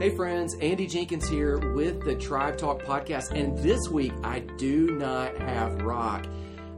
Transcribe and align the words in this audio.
Hey 0.00 0.08
friends, 0.16 0.54
Andy 0.62 0.86
Jenkins 0.86 1.28
here 1.28 1.58
with 1.74 2.02
the 2.04 2.14
Tribe 2.14 2.56
Talk 2.56 2.82
podcast, 2.82 3.32
and 3.38 3.58
this 3.58 3.88
week 3.88 4.12
I 4.24 4.38
do 4.40 4.92
not 4.92 5.36
have 5.36 5.82
Rock. 5.82 6.26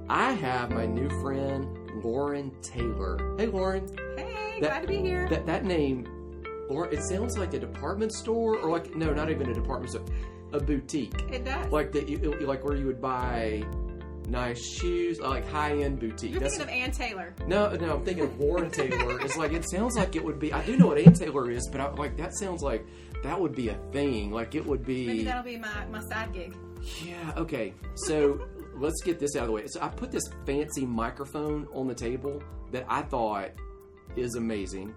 I 0.08 0.32
have 0.32 0.70
my 0.72 0.86
new 0.86 1.08
friend 1.20 1.68
Lauren 2.02 2.50
Taylor. 2.62 3.36
Hey 3.38 3.46
Lauren. 3.46 3.86
Hey, 4.16 4.58
That- 4.60 4.68
glad 4.68 4.80
to 4.82 4.88
be 4.88 4.96
here. 4.98 5.28
That 5.28 5.46
that 5.46 5.64
name, 5.64 6.04
Lauren, 6.68 6.92
it 6.92 7.02
sounds 7.04 7.38
like 7.38 7.54
a 7.54 7.60
department 7.60 8.12
store, 8.12 8.56
or 8.56 8.68
like 8.70 8.96
no, 8.96 9.12
not 9.12 9.30
even 9.30 9.48
a 9.48 9.54
department 9.54 9.92
store, 9.92 10.04
a 10.52 10.58
boutique. 10.58 11.14
it 11.30 11.44
does. 11.44 11.70
Like 11.70 11.92
that, 11.92 12.42
like 12.42 12.64
where 12.64 12.74
you 12.76 12.86
would 12.86 13.00
buy 13.00 13.62
nice 14.28 14.64
shoes, 14.76 15.20
like 15.20 15.48
high 15.48 15.78
end 15.78 15.98
boutique. 16.00 16.30
You're 16.32 16.40
That's- 16.40 16.56
thinking 16.58 16.82
of 16.82 16.88
Ann 16.88 16.92
Taylor. 16.92 17.34
no, 17.46 17.70
no, 17.74 17.96
I'm 17.96 18.04
thinking 18.04 18.24
of 18.24 18.38
Lauren 18.40 18.70
Taylor. 18.70 19.20
It's 19.20 19.36
like 19.36 19.52
it 19.52 19.68
sounds 19.68 19.96
like 19.96 20.16
it 20.16 20.24
would 20.24 20.38
be. 20.38 20.52
I 20.52 20.64
do 20.64 20.76
know 20.76 20.86
what 20.88 20.98
Ann 20.98 21.12
Taylor 21.12 21.50
is, 21.50 21.68
but 21.70 21.80
I, 21.80 21.90
like 21.92 22.16
that 22.16 22.34
sounds 22.36 22.62
like 22.62 22.86
that 23.22 23.40
would 23.40 23.54
be 23.54 23.68
a 23.68 23.74
thing. 23.92 24.30
Like 24.30 24.54
it 24.54 24.64
would 24.66 24.84
be. 24.84 25.06
Maybe 25.06 25.24
that'll 25.24 25.42
be 25.44 25.56
my, 25.58 25.86
my 25.90 26.00
side 26.00 26.32
gig. 26.32 26.56
Yeah. 27.04 27.32
Okay. 27.36 27.74
So 27.94 28.48
let's 28.76 29.02
get 29.02 29.18
this 29.18 29.36
out 29.36 29.42
of 29.42 29.46
the 29.48 29.52
way. 29.52 29.66
So 29.66 29.80
I 29.80 29.88
put 29.88 30.10
this 30.10 30.24
fancy 30.46 30.84
microphone 30.86 31.68
on 31.72 31.86
the 31.86 31.94
table 31.94 32.42
that 32.72 32.84
I 32.88 33.02
thought 33.02 33.50
is 34.16 34.34
amazing. 34.34 34.94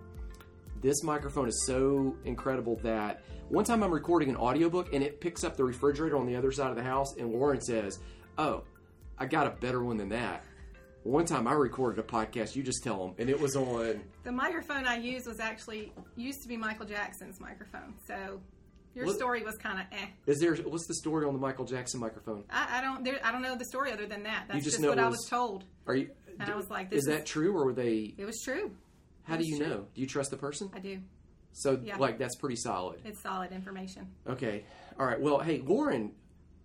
This 0.82 1.04
microphone 1.04 1.48
is 1.48 1.64
so 1.66 2.16
incredible 2.26 2.78
that 2.84 3.24
one 3.50 3.64
time 3.64 3.82
I'm 3.84 3.92
recording 3.94 4.30
an 4.30 4.36
audiobook 4.36 4.94
and 4.94 5.04
it 5.04 5.20
picks 5.22 5.44
up 5.44 5.56
the 5.58 5.64
refrigerator 5.64 6.18
on 6.18 6.26
the 6.26 6.36
other 6.36 6.52
side 6.52 6.70
of 6.70 6.76
the 6.76 6.84
house, 6.84 7.16
and 7.18 7.32
Lauren 7.32 7.62
says, 7.62 8.00
"Oh, 8.38 8.64
I 9.18 9.26
got 9.26 9.48
a 9.48 9.52
better 9.52 9.84
one 9.84 9.98
than 9.98 10.10
that." 10.10 10.44
One 11.04 11.26
time 11.26 11.48
I 11.48 11.54
recorded 11.54 12.00
a 12.00 12.08
podcast. 12.08 12.56
You 12.56 12.64
just 12.64 12.84
tell 12.84 13.06
them, 13.06 13.16
and 13.20 13.30
it 13.30 13.40
was 13.40 13.56
on. 13.56 14.02
The 14.24 14.32
microphone 14.32 14.86
I 14.88 14.98
used 14.98 15.28
was 15.28 15.40
actually 15.40 15.94
used 16.16 16.42
to 16.42 16.48
be 16.48 16.58
Michael 16.58 16.88
Jackson's 16.88 17.40
microphone. 17.40 17.94
So 18.08 18.42
your 18.96 19.06
What- 19.06 19.16
story 19.16 19.44
was 19.44 19.56
kind 19.58 19.80
of 19.80 19.86
eh. 19.92 20.08
Is 20.26 20.40
there? 20.40 20.56
What's 20.56 20.88
the 20.88 20.96
story 20.96 21.26
on 21.26 21.34
the 21.34 21.40
Michael 21.40 21.66
Jackson 21.66 22.00
microphone? 22.00 22.44
I, 22.50 22.80
I 22.80 22.82
don't 22.82 23.04
there, 23.04 23.20
I 23.24 23.32
don't 23.32 23.44
know 23.44 23.56
the 23.56 23.66
story 23.66 23.92
other 23.92 24.08
than 24.08 24.24
that. 24.24 24.46
That's 24.48 24.64
just 24.64 24.78
just, 24.78 24.80
know 24.82 24.90
what 24.90 24.98
it 24.98 25.02
I 25.04 25.08
was- 25.08 25.18
was 25.18 25.28
told. 25.30 25.66
Are 25.86 25.96
you? 25.96 26.10
And 26.40 26.50
I 26.50 26.56
was 26.56 26.70
like, 26.72 26.92
is 26.92 27.06
this 27.06 27.16
that 27.18 27.26
true, 27.28 27.56
or 27.56 27.66
were 27.66 27.74
they? 27.74 28.16
It 28.18 28.26
was 28.26 28.42
true. 28.44 28.72
How 29.24 29.38
do 29.38 29.46
you 29.48 29.58
true. 29.58 29.68
know? 29.68 29.88
Do 29.94 30.02
you 30.02 30.08
trust 30.08 30.32
the 30.32 30.38
person? 30.38 30.70
I 30.74 30.80
do. 30.80 31.00
So, 31.54 31.80
Yeah. 31.82 31.96
like, 31.98 32.18
that's 32.18 32.36
pretty 32.36 32.58
solid. 32.58 33.00
It's 33.06 33.22
solid 33.22 33.52
information. 33.54 34.08
Okay. 34.28 34.66
All 35.00 35.06
right. 35.06 35.22
Well, 35.22 35.40
hey, 35.40 35.62
Lauren 35.66 36.12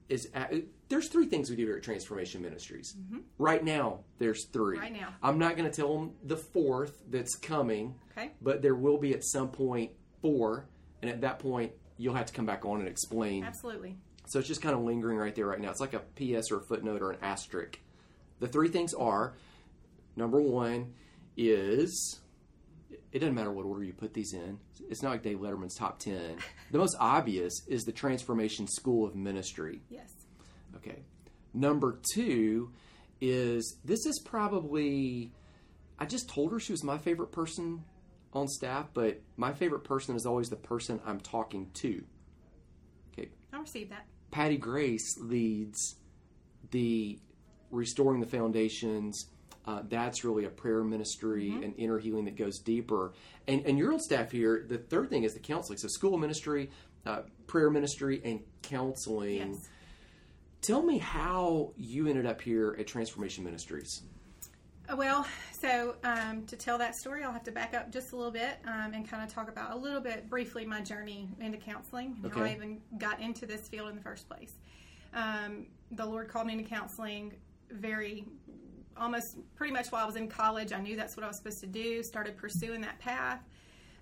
is. 0.09 0.29
At, 0.35 0.53
there's 0.91 1.09
three 1.09 1.27
things 1.27 1.49
we 1.49 1.57
do 1.57 1.65
here 1.65 1.77
at 1.77 1.83
Transformation 1.83 2.43
Ministries. 2.43 2.95
Right 3.39 3.65
now, 3.65 4.01
there's 4.19 4.47
three. 4.53 4.77
Mm-hmm. 4.77 4.83
Right 4.85 5.01
now. 5.01 5.15
I'm 5.23 5.39
not 5.39 5.57
going 5.57 5.71
to 5.71 5.75
tell 5.75 5.97
them 5.97 6.13
the 6.25 6.37
fourth 6.37 7.01
that's 7.09 7.37
coming, 7.37 7.95
Okay. 8.19 8.33
but 8.43 8.61
there 8.61 8.75
will 8.75 8.99
be 8.99 9.15
at 9.15 9.25
some 9.25 9.49
point 9.49 9.93
four, 10.21 10.67
and 11.01 11.11
at 11.11 11.23
that 11.23 11.39
point, 11.39 11.73
you'll 11.97 12.15
have 12.15 12.27
to 12.27 12.33
come 12.33 12.45
back 12.45 12.65
on 12.65 12.81
and 12.81 12.89
explain. 12.89 13.45
Absolutely. 13.45 13.97
So 14.27 14.39
it's 14.41 14.49
just 14.49 14.63
kind 14.63 14.75
of 14.75 14.83
lingering 14.83 15.17
right 15.17 15.35
there 15.35 15.47
right 15.47 15.61
now. 15.61 15.71
It's 15.71 15.81
like 15.81 15.95
a 15.95 16.01
PS 16.01 16.51
or 16.51 16.59
a 16.59 16.63
footnote 16.63 17.03
or 17.03 17.13
an 17.13 17.19
asterisk. 17.23 17.79
The 18.41 18.49
three 18.49 18.69
things 18.69 18.93
are 18.95 19.35
number 20.17 20.41
one 20.41 20.95
is 21.37 22.21
it 23.13 23.19
doesn't 23.21 23.35
matter 23.35 23.51
what 23.53 23.65
order 23.65 23.85
you 23.85 23.93
put 23.93 24.13
these 24.15 24.33
in. 24.33 24.59
It's 24.89 25.03
not 25.03 25.11
like 25.11 25.23
Dave 25.23 25.39
Letterman's 25.39 25.75
top 25.75 25.99
10. 25.99 26.37
The 26.73 26.79
most 26.79 26.97
obvious 26.99 27.53
is 27.69 27.85
the 27.85 27.93
Transformation 27.93 28.67
School 28.67 29.07
of 29.07 29.15
Ministry. 29.15 29.83
Yes. 29.89 30.11
Okay. 30.77 31.03
Number 31.53 31.99
two 32.15 32.73
is 33.21 33.77
this 33.85 34.07
is 34.07 34.21
probably, 34.25 35.33
I 35.99 36.07
just 36.07 36.29
told 36.29 36.53
her 36.53 36.61
she 36.61 36.73
was 36.73 36.85
my 36.85 36.99
favorite 36.99 37.33
person 37.33 37.85
on 38.33 38.49
staff, 38.49 38.89
but 38.95 39.21
my 39.37 39.53
favorite 39.53 39.85
person 39.85 40.17
is 40.17 40.27
always 40.27 40.49
the 40.49 40.57
person 40.57 41.01
I'm 41.05 41.21
talking 41.21 41.71
to. 41.75 42.05
Okay. 43.13 43.31
I'll 43.53 43.61
receive 43.61 43.91
that. 43.91 44.07
Patty 44.31 44.57
Grace 44.57 45.19
leads 45.19 45.97
the 46.71 47.19
Restoring 47.71 48.21
the 48.21 48.27
Foundations. 48.27 49.27
Uh, 49.67 49.83
that's 49.89 50.25
really 50.25 50.45
a 50.45 50.49
prayer 50.49 50.83
ministry 50.83 51.51
and 51.51 51.75
inner 51.77 51.99
healing 51.99 52.25
that 52.25 52.37
goes 52.37 52.59
deeper. 52.59 53.13
And, 53.47 53.67
and 53.67 53.77
your 53.77 53.93
own 53.93 54.01
staff 54.01 54.31
here, 54.31 54.65
the 54.69 54.79
third 54.79 55.11
thing 55.11 55.25
is 55.25 55.35
the 55.35 55.41
counseling. 55.41 55.79
So, 55.79 55.89
school 55.89 56.17
ministry, 56.17 56.71
uh, 57.05 57.23
prayer 57.47 57.71
ministry, 57.71 58.23
and 58.25 58.41
counseling. 58.63 59.53
Yes. 59.53 59.69
Tell 60.63 60.83
me 60.83 60.99
how 60.99 61.73
you 61.77 62.07
ended 62.07 62.27
up 62.27 62.41
here 62.41 62.77
at 62.79 62.87
Transformation 62.87 63.45
Ministries. 63.45 64.03
Uh, 64.91 64.97
Well, 64.97 65.27
so 65.53 65.97
um, 66.05 66.45
to 66.47 66.57
tell 66.57 66.77
that 66.79 66.95
story, 66.95 67.25
I'll 67.25 67.33
have 67.33 67.45
to 67.45 67.53
back 67.53 67.75
up 67.75 67.91
just 67.91 68.13
a 68.13 68.17
little 68.17 68.31
bit 68.33 68.59
um, 68.67 68.93
and 68.93 69.09
kind 69.09 69.23
of 69.23 69.33
talk 69.33 69.49
about 69.49 69.73
a 69.73 69.77
little 69.77 70.01
bit 70.01 70.29
briefly 70.29 70.67
my 70.67 70.81
journey 70.83 71.29
into 71.41 71.57
counseling 71.59 72.17
and 72.23 72.33
how 72.33 72.43
I 72.43 72.53
even 72.55 72.81
got 72.99 73.21
into 73.21 73.47
this 73.47 73.69
field 73.69 73.89
in 73.89 73.95
the 73.95 74.03
first 74.03 74.29
place. 74.29 74.55
Um, 75.15 75.67
the 75.93 76.05
Lord 76.05 76.29
called 76.29 76.47
me 76.47 76.53
into 76.55 76.65
counseling 76.69 77.33
very, 77.71 78.27
almost 78.97 79.39
pretty 79.55 79.73
much 79.73 79.89
while 79.91 80.03
I 80.03 80.07
was 80.07 80.17
in 80.17 80.29
college. 80.29 80.73
I 80.73 80.81
knew 80.81 80.95
that's 80.97 81.17
what 81.17 81.25
I 81.25 81.29
was 81.29 81.37
supposed 81.37 81.61
to 81.61 81.67
do, 81.67 82.03
started 82.03 82.37
pursuing 82.37 82.81
that 82.83 82.99
path 82.99 83.41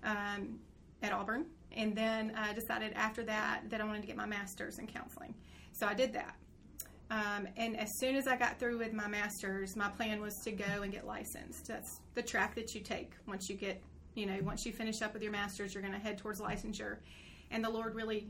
um, 0.03 0.59
at 1.01 1.13
Auburn, 1.13 1.45
and 1.71 1.95
then 1.95 2.33
I 2.35 2.51
decided 2.53 2.93
after 2.93 3.23
that 3.23 3.61
that 3.69 3.79
I 3.79 3.85
wanted 3.85 4.01
to 4.01 4.07
get 4.07 4.17
my 4.17 4.25
master's 4.25 4.77
in 4.79 4.87
counseling. 4.87 5.33
So 5.71 5.87
I 5.87 5.93
did 5.93 6.11
that. 6.13 6.35
Um, 7.11 7.47
and 7.57 7.75
as 7.79 7.97
soon 7.97 8.15
as 8.15 8.27
I 8.27 8.35
got 8.37 8.59
through 8.59 8.77
with 8.77 8.93
my 8.93 9.07
master's, 9.07 9.75
my 9.75 9.89
plan 9.89 10.21
was 10.21 10.35
to 10.43 10.51
go 10.51 10.83
and 10.83 10.91
get 10.91 11.07
licensed. 11.07 11.67
That's 11.67 12.01
the 12.13 12.21
track 12.21 12.55
that 12.55 12.75
you 12.75 12.81
take 12.81 13.13
once 13.27 13.49
you 13.49 13.55
get, 13.55 13.81
you 14.15 14.25
know, 14.27 14.37
once 14.43 14.65
you 14.65 14.71
finish 14.71 15.01
up 15.01 15.13
with 15.13 15.23
your 15.23 15.31
master's, 15.31 15.73
you're 15.73 15.81
going 15.81 15.93
to 15.93 15.99
head 15.99 16.17
towards 16.19 16.39
licensure. 16.39 16.97
And 17.49 17.63
the 17.63 17.69
Lord 17.69 17.95
really, 17.95 18.27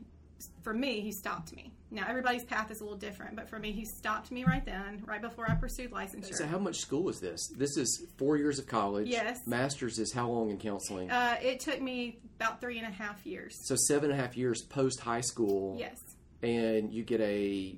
for 0.62 0.74
me, 0.74 1.02
He 1.02 1.12
stopped 1.12 1.54
me. 1.54 1.74
Now, 1.92 2.06
everybody's 2.08 2.46
path 2.46 2.72
is 2.72 2.80
a 2.80 2.84
little 2.84 2.98
different, 3.00 3.36
but 3.36 3.50
for 3.50 3.60
me, 3.60 3.74
He 3.74 3.84
stopped 3.84 4.32
me 4.32 4.46
right 4.46 4.64
then, 4.64 5.04
right 5.06 5.22
before 5.22 5.50
I 5.50 5.56
pursued 5.56 5.92
licensure. 5.92 6.34
So, 6.36 6.46
how 6.46 6.60
much 6.60 6.78
school 6.78 7.10
is 7.10 7.20
this? 7.20 7.48
This 7.58 7.76
is 7.76 8.06
four 8.18 8.38
years 8.38 8.60
of 8.60 8.68
college. 8.68 9.08
Yes. 9.10 9.46
Master's 9.46 10.00
is 10.00 10.14
how 10.14 10.30
long 10.30 10.52
in 10.52 10.58
counseling? 10.58 11.12
Uh, 11.12 11.36
it 11.42 11.60
took 11.60 11.82
me 11.82 12.20
about 12.40 12.62
three 12.62 12.78
and 12.78 12.88
a 12.88 12.92
half 12.92 13.26
years. 13.26 13.60
so, 13.68 13.76
seven 13.76 14.12
and 14.12 14.18
a 14.18 14.22
half 14.24 14.38
years 14.38 14.62
post 14.62 15.02
high 15.02 15.20
school. 15.20 15.76
Yes, 15.78 16.00
And 16.42 16.94
you 16.94 17.04
get 17.04 17.20
a 17.20 17.78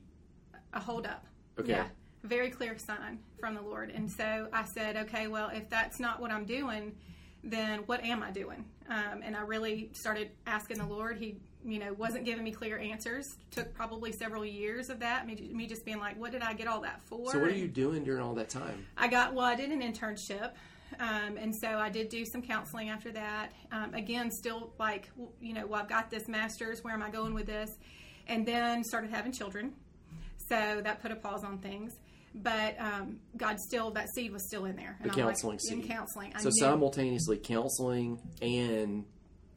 a 0.74 0.80
hold 0.80 1.06
up. 1.06 1.26
Okay. 1.60 1.72
Yeah, 1.72 1.88
very 2.24 2.50
clear 2.50 2.78
sign 2.78 3.20
from 3.40 3.56
the 3.56 3.62
Lord. 3.62 3.92
And 3.92 4.10
so 4.10 4.48
I 4.54 4.66
said, 4.66 4.96
okay, 4.98 5.28
well, 5.28 5.50
if 5.54 5.70
that's 5.70 6.00
not 6.00 6.20
what 6.20 6.32
I'm 6.32 6.46
doing, 6.46 6.96
then 7.44 7.80
what 7.88 8.04
am 8.04 8.22
I 8.22 8.32
doing? 8.32 8.66
Um, 8.90 9.22
and 9.24 9.36
I 9.36 9.42
really 9.42 9.90
started 9.94 10.32
asking 10.46 10.78
the 10.78 10.86
Lord. 10.86 11.18
He, 11.18 11.38
you 11.66 11.80
know, 11.80 11.94
wasn't 11.94 12.26
giving 12.26 12.44
me 12.44 12.52
clear 12.52 12.78
answers. 12.78 13.38
Took 13.52 13.74
probably 13.74 14.12
several 14.12 14.46
years 14.46 14.90
of 14.90 15.00
that. 15.00 15.26
Me, 15.26 15.36
me 15.54 15.66
just 15.66 15.86
being 15.86 16.00
like, 16.00 16.20
what 16.20 16.32
did 16.32 16.42
I 16.42 16.54
get 16.54 16.68
all 16.68 16.82
that 16.82 17.02
for? 17.02 17.32
So 17.32 17.40
what 17.40 17.50
are 17.50 17.56
you 17.56 17.68
doing 17.68 18.04
during 18.04 18.22
all 18.22 18.36
that 18.36 18.50
time? 18.50 18.86
I 18.98 19.08
got 19.08 19.34
well. 19.34 19.46
I 19.46 19.56
did 19.56 19.72
an 19.72 19.82
internship, 19.82 20.52
um, 21.00 21.38
and 21.38 21.56
so 21.56 21.80
I 21.80 21.90
did 21.90 22.10
do 22.10 22.26
some 22.26 22.42
counseling 22.42 22.90
after 22.90 23.12
that. 23.14 23.54
Um, 23.72 23.94
again, 23.94 24.30
still 24.30 24.74
like 24.78 25.10
you 25.40 25.54
know, 25.54 25.66
well, 25.66 25.82
I've 25.82 25.90
got 25.90 26.12
this 26.12 26.28
master's. 26.28 26.84
Where 26.84 26.94
am 26.94 27.02
I 27.02 27.10
going 27.10 27.34
with 27.34 27.48
this? 27.48 27.78
And 28.28 28.46
then 28.46 28.84
started 28.84 29.10
having 29.10 29.32
children, 29.32 29.74
so 30.52 30.82
that 30.84 31.02
put 31.02 31.12
a 31.12 31.16
pause 31.16 31.44
on 31.44 31.58
things. 31.60 31.94
But 32.34 32.80
um, 32.80 33.18
God 33.36 33.60
still 33.60 33.92
that 33.92 34.08
seed 34.16 34.32
was 34.32 34.46
still 34.48 34.66
in 34.66 34.76
there. 34.76 34.98
The 35.02 35.10
I'm 35.12 35.18
like, 35.18 35.26
counseling 35.28 35.56
in 35.70 35.82
seed. 35.82 35.88
counseling. 35.90 36.34
I 36.36 36.40
So 36.40 36.46
knew, 36.50 36.60
simultaneously 36.60 37.38
counseling 37.38 38.20
and 38.42 39.06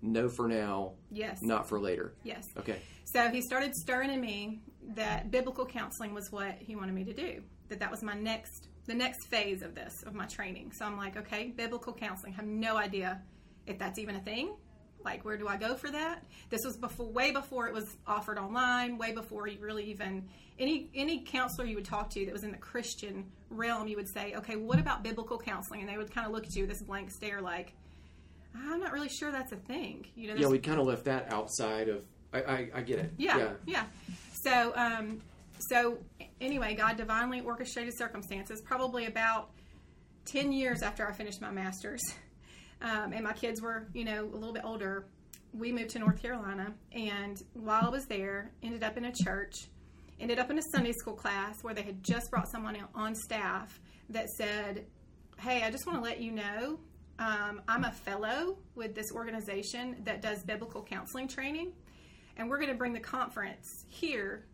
no 0.02 0.28
for 0.28 0.48
now, 0.48 0.94
yes, 1.10 1.38
not 1.42 1.68
for 1.68 1.80
later. 1.80 2.14
yes. 2.24 2.44
Okay. 2.58 2.78
So 3.06 3.28
he 3.30 3.42
started 3.42 3.74
stirring 3.76 4.10
in 4.12 4.20
me 4.20 4.60
that 4.96 5.30
biblical 5.30 5.64
counseling 5.66 6.14
was 6.14 6.32
what 6.32 6.56
he 6.58 6.74
wanted 6.74 6.94
me 6.94 7.04
to 7.04 7.12
do. 7.12 7.42
That 7.68 7.78
that 7.80 7.90
was 7.90 8.02
my 8.02 8.14
next 8.14 8.68
the 8.86 8.94
next 8.94 9.28
phase 9.28 9.62
of 9.62 9.74
this 9.76 9.92
of 10.04 10.14
my 10.14 10.26
training. 10.26 10.72
So 10.72 10.84
I'm 10.84 10.96
like, 10.96 11.16
okay, 11.16 11.52
biblical 11.56 11.92
counseling. 11.92 12.32
I 12.32 12.36
have 12.36 12.46
no 12.46 12.76
idea 12.76 13.22
if 13.66 13.78
that's 13.78 13.98
even 14.00 14.16
a 14.16 14.20
thing. 14.20 14.56
Like, 15.04 15.24
where 15.24 15.36
do 15.36 15.46
I 15.48 15.56
go 15.56 15.74
for 15.74 15.90
that? 15.90 16.24
This 16.50 16.60
was 16.64 16.76
before, 16.76 17.06
way 17.06 17.30
before 17.30 17.68
it 17.68 17.74
was 17.74 17.96
offered 18.06 18.38
online, 18.38 18.96
way 18.98 19.12
before 19.12 19.46
you 19.46 19.58
really 19.60 19.84
even 19.84 20.28
any 20.58 20.88
any 20.94 21.20
counselor 21.24 21.66
you 21.66 21.74
would 21.76 21.84
talk 21.84 22.10
to 22.10 22.24
that 22.24 22.32
was 22.32 22.44
in 22.44 22.52
the 22.52 22.58
Christian 22.58 23.24
realm. 23.50 23.86
You 23.88 23.96
would 23.96 24.08
say, 24.08 24.34
okay, 24.36 24.56
what 24.56 24.78
about 24.78 25.02
biblical 25.02 25.38
counseling? 25.38 25.80
And 25.80 25.88
they 25.88 25.98
would 25.98 26.12
kind 26.12 26.26
of 26.26 26.32
look 26.32 26.46
at 26.46 26.54
you 26.54 26.62
with 26.62 26.70
this 26.70 26.82
blank 26.82 27.10
stare, 27.10 27.40
like, 27.40 27.74
I'm 28.56 28.80
not 28.80 28.92
really 28.92 29.08
sure 29.08 29.32
that's 29.32 29.52
a 29.52 29.56
thing. 29.56 30.06
You 30.14 30.28
know, 30.28 30.34
Yeah, 30.36 30.46
we 30.48 30.58
kind 30.58 30.78
of 30.80 30.86
left 30.86 31.04
that 31.06 31.32
outside 31.32 31.88
of. 31.88 32.04
I, 32.32 32.42
I, 32.42 32.70
I 32.76 32.80
get 32.82 32.98
it. 32.98 33.12
yeah, 33.18 33.52
yeah. 33.66 33.84
So, 34.42 34.72
um, 34.76 35.20
so 35.58 35.98
anyway, 36.40 36.74
God 36.74 36.96
divinely 36.96 37.40
orchestrated 37.40 37.96
circumstances. 37.96 38.60
Probably 38.60 39.06
about 39.06 39.50
ten 40.24 40.52
years 40.52 40.82
after 40.82 41.06
I 41.06 41.12
finished 41.12 41.40
my 41.40 41.50
master's, 41.50 42.02
um, 42.84 43.12
and 43.12 43.24
my 43.24 43.32
kids 43.32 43.60
were, 43.60 43.88
you 43.94 44.04
know, 44.04 44.24
a 44.24 44.36
little 44.36 44.52
bit 44.52 44.64
older. 44.64 45.06
We 45.52 45.72
moved 45.72 45.90
to 45.90 45.98
North 45.98 46.20
Carolina, 46.20 46.74
and 46.92 47.42
while 47.54 47.86
I 47.86 47.88
was 47.88 48.06
there, 48.06 48.52
ended 48.62 48.82
up 48.82 48.96
in 48.96 49.06
a 49.06 49.12
church, 49.12 49.68
ended 50.20 50.38
up 50.38 50.50
in 50.50 50.58
a 50.58 50.62
Sunday 50.72 50.92
school 50.92 51.14
class 51.14 51.62
where 51.62 51.74
they 51.74 51.82
had 51.82 52.02
just 52.02 52.30
brought 52.30 52.48
someone 52.48 52.76
on 52.94 53.14
staff 53.14 53.80
that 54.10 54.28
said, 54.30 54.84
"Hey, 55.40 55.62
I 55.62 55.70
just 55.70 55.86
want 55.86 55.98
to 55.98 56.04
let 56.04 56.20
you 56.20 56.32
know 56.32 56.78
um, 57.18 57.62
I'm 57.68 57.84
a 57.84 57.92
fellow 57.92 58.58
with 58.74 58.94
this 58.94 59.12
organization 59.12 59.96
that 60.04 60.20
does 60.20 60.42
biblical 60.42 60.82
counseling 60.82 61.28
training, 61.28 61.72
and 62.36 62.50
we're 62.50 62.58
going 62.58 62.70
to 62.70 62.76
bring 62.76 62.92
the 62.92 63.00
conference 63.00 63.84
here 63.88 64.44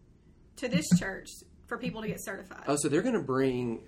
to 0.57 0.69
this 0.69 0.87
church 0.99 1.29
for 1.67 1.79
people 1.79 2.03
to 2.03 2.09
get 2.09 2.23
certified. 2.23 2.65
Oh, 2.67 2.77
so 2.77 2.89
they're 2.89 3.03
going 3.03 3.15
to 3.15 3.23
bring 3.23 3.81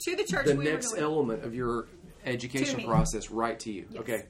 to 0.00 0.16
the 0.16 0.24
church 0.24 0.46
the 0.46 0.56
we 0.56 0.64
next 0.64 0.96
element 0.96 1.44
of 1.44 1.54
your 1.54 1.86
education 2.24 2.84
process 2.84 3.30
right 3.30 3.58
to 3.60 3.72
you. 3.72 3.86
Yes. 3.90 4.00
Okay. 4.02 4.24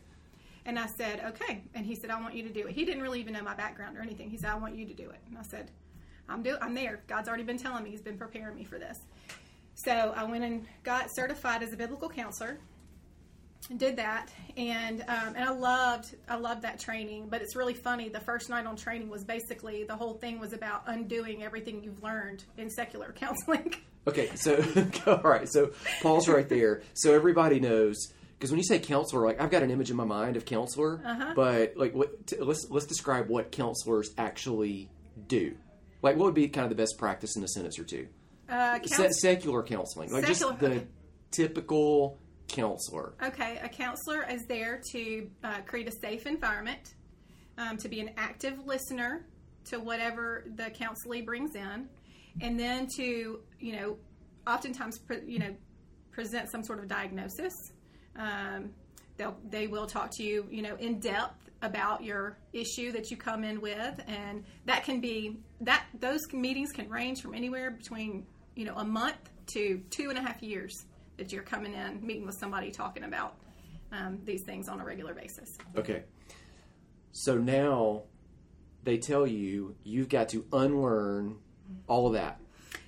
And 0.65 0.79
I 0.79 0.87
said, 0.87 1.23
okay. 1.29 1.63
And 1.75 1.87
he 1.87 1.95
said, 1.95 2.11
I 2.11 2.21
want 2.21 2.35
you 2.35 2.43
to 2.43 2.53
do 2.53 2.67
it. 2.67 2.73
He 2.73 2.85
didn't 2.85 3.03
really 3.03 3.21
even 3.21 3.33
know 3.33 3.43
my 3.43 3.55
background 3.55 3.97
or 3.97 4.03
anything. 4.03 4.29
He 4.29 4.37
said, 4.37 4.51
I 4.51 4.57
want 4.57 4.77
you 4.77 4.87
to 4.87 4.95
do 4.95 5.09
it. 5.09 5.21
And 5.29 5.39
I 5.39 5.43
said, 5.43 5.71
I'm 6.29 6.43
do 6.43 6.57
I'm 6.61 6.75
there. 6.75 7.01
God's 7.07 7.29
already 7.29 7.45
been 7.45 7.59
telling 7.59 7.85
me. 7.85 7.91
He's 7.91 8.03
been 8.03 8.19
preparing 8.19 8.55
me 8.55 8.65
for 8.65 8.79
this. 8.79 8.99
So 9.75 10.13
I 10.15 10.25
went 10.25 10.45
and 10.45 10.67
got 10.83 11.15
certified 11.15 11.63
as 11.63 11.73
a 11.73 11.77
biblical 11.77 12.09
counselor. 12.09 12.59
and 13.71 13.79
Did 13.79 13.97
that, 13.97 14.31
and 14.57 15.03
um, 15.03 15.35
and 15.37 15.45
I 15.45 15.51
loved 15.51 16.15
I 16.29 16.37
loved 16.37 16.63
that 16.63 16.79
training. 16.81 17.29
But 17.29 17.43
it's 17.43 17.57
really 17.57 17.75
funny. 17.75 18.09
The 18.09 18.21
first 18.21 18.51
night 18.51 18.67
on 18.67 18.77
training 18.77 19.09
was 19.09 19.25
basically 19.25 19.85
the 19.85 19.97
whole 19.97 20.15
thing 20.15 20.39
was 20.39 20.53
about 20.53 20.83
undoing 20.87 21.43
everything 21.43 21.83
you've 21.83 22.03
learned 22.03 22.45
in 22.57 22.69
secular 22.69 23.13
counseling. 23.17 23.75
Okay, 24.09 24.31
so 24.37 24.63
all 25.07 25.19
right, 25.23 25.49
so 25.49 25.71
Paul's 26.03 26.29
right 26.29 26.49
there. 26.49 26.83
So 26.95 27.15
everybody 27.15 27.61
knows 27.61 27.97
because 28.39 28.51
when 28.51 28.59
you 28.59 28.65
say 28.65 28.79
counselor, 28.79 29.25
like 29.27 29.41
I've 29.41 29.51
got 29.51 29.63
an 29.63 29.71
image 29.71 29.91
in 29.91 29.97
my 29.97 30.05
mind 30.05 30.37
of 30.37 30.45
counselor, 30.45 31.01
Uh-huh. 31.05 31.33
but 31.35 31.75
like 31.77 31.95
what? 31.95 32.27
T- 32.27 32.37
let's 32.41 32.67
let's 32.71 32.87
describe 32.87 33.29
what 33.29 33.51
counselors 33.53 34.11
actually 34.19 34.89
do. 35.27 35.55
Like 36.03 36.17
what 36.17 36.27
would 36.27 36.35
be 36.35 36.49
kind 36.49 36.65
of 36.65 36.71
the 36.71 36.81
best 36.81 36.97
practice 36.99 37.37
in 37.37 37.43
a 37.45 37.49
sentence 37.49 37.79
or 37.79 37.85
two? 37.85 38.09
Uh, 38.49 38.79
Se- 38.85 39.11
secular 39.11 39.63
counseling, 39.63 40.11
like 40.13 40.25
Secular, 40.25 40.53
just 40.53 40.61
the 40.61 40.67
okay. 40.77 40.87
typical 41.33 42.19
counselor. 42.49 43.13
Okay, 43.23 43.59
a 43.63 43.69
counselor 43.69 44.25
is 44.31 44.47
there 44.47 44.81
to 44.93 45.29
uh, 45.45 45.61
create 45.67 45.87
a 45.87 45.93
safe 45.93 46.27
environment, 46.27 46.95
um, 47.59 47.77
to 47.77 47.89
be 47.89 48.01
an 48.01 48.11
active 48.17 48.65
listener 48.65 49.27
to 49.67 49.79
whatever 49.79 50.45
the 50.57 50.71
counselee 50.71 51.25
brings 51.27 51.55
in, 51.55 51.89
and 52.41 52.59
then 52.59 52.87
to 52.97 53.41
you 53.61 53.73
know, 53.73 53.97
oftentimes 54.47 54.99
pre- 54.99 55.25
you 55.27 55.39
know, 55.39 55.55
present 56.11 56.51
some 56.51 56.63
sort 56.63 56.79
of 56.79 56.89
diagnosis. 56.89 57.73
Um, 58.17 58.71
they'll 59.17 59.37
they 59.49 59.67
will 59.67 59.87
talk 59.87 60.11
to 60.13 60.23
you 60.23 60.47
you 60.51 60.63
know 60.63 60.77
in 60.77 60.99
depth 61.01 61.51
about 61.63 62.05
your 62.05 62.39
issue 62.53 62.93
that 62.93 63.11
you 63.11 63.17
come 63.17 63.45
in 63.45 63.61
with, 63.61 64.01
and 64.07 64.45
that 64.65 64.85
can 64.85 65.01
be 65.01 65.39
that 65.61 65.87
those 65.99 66.21
meetings 66.33 66.73
can 66.73 66.89
range 66.89 67.21
from 67.21 67.35
anywhere 67.35 67.71
between 67.71 68.27
you 68.55 68.65
know 68.65 68.75
a 68.77 68.85
month 68.85 69.31
to 69.47 69.81
two 69.91 70.11
and 70.11 70.19
a 70.19 70.23
half 70.23 70.43
years 70.43 70.87
that 71.17 71.33
you're 71.33 71.43
coming 71.43 71.75
in 71.75 72.05
meeting 72.07 72.27
with 72.27 72.37
somebody 72.37 72.71
talking 72.71 73.05
about 73.05 73.37
um, 73.93 74.19
these 74.25 74.43
things 74.43 74.69
on 74.69 74.81
a 74.81 74.85
regular 74.85 75.15
basis. 75.15 75.59
Okay. 75.77 76.05
So 77.13 77.37
now 77.37 78.03
they 78.85 78.99
tell 78.99 79.27
you 79.27 79.75
you've 79.83 80.09
got 80.09 80.29
to 80.31 80.45
unlearn 80.53 81.37
all 81.87 82.07
of 82.07 82.15
that. 82.15 82.41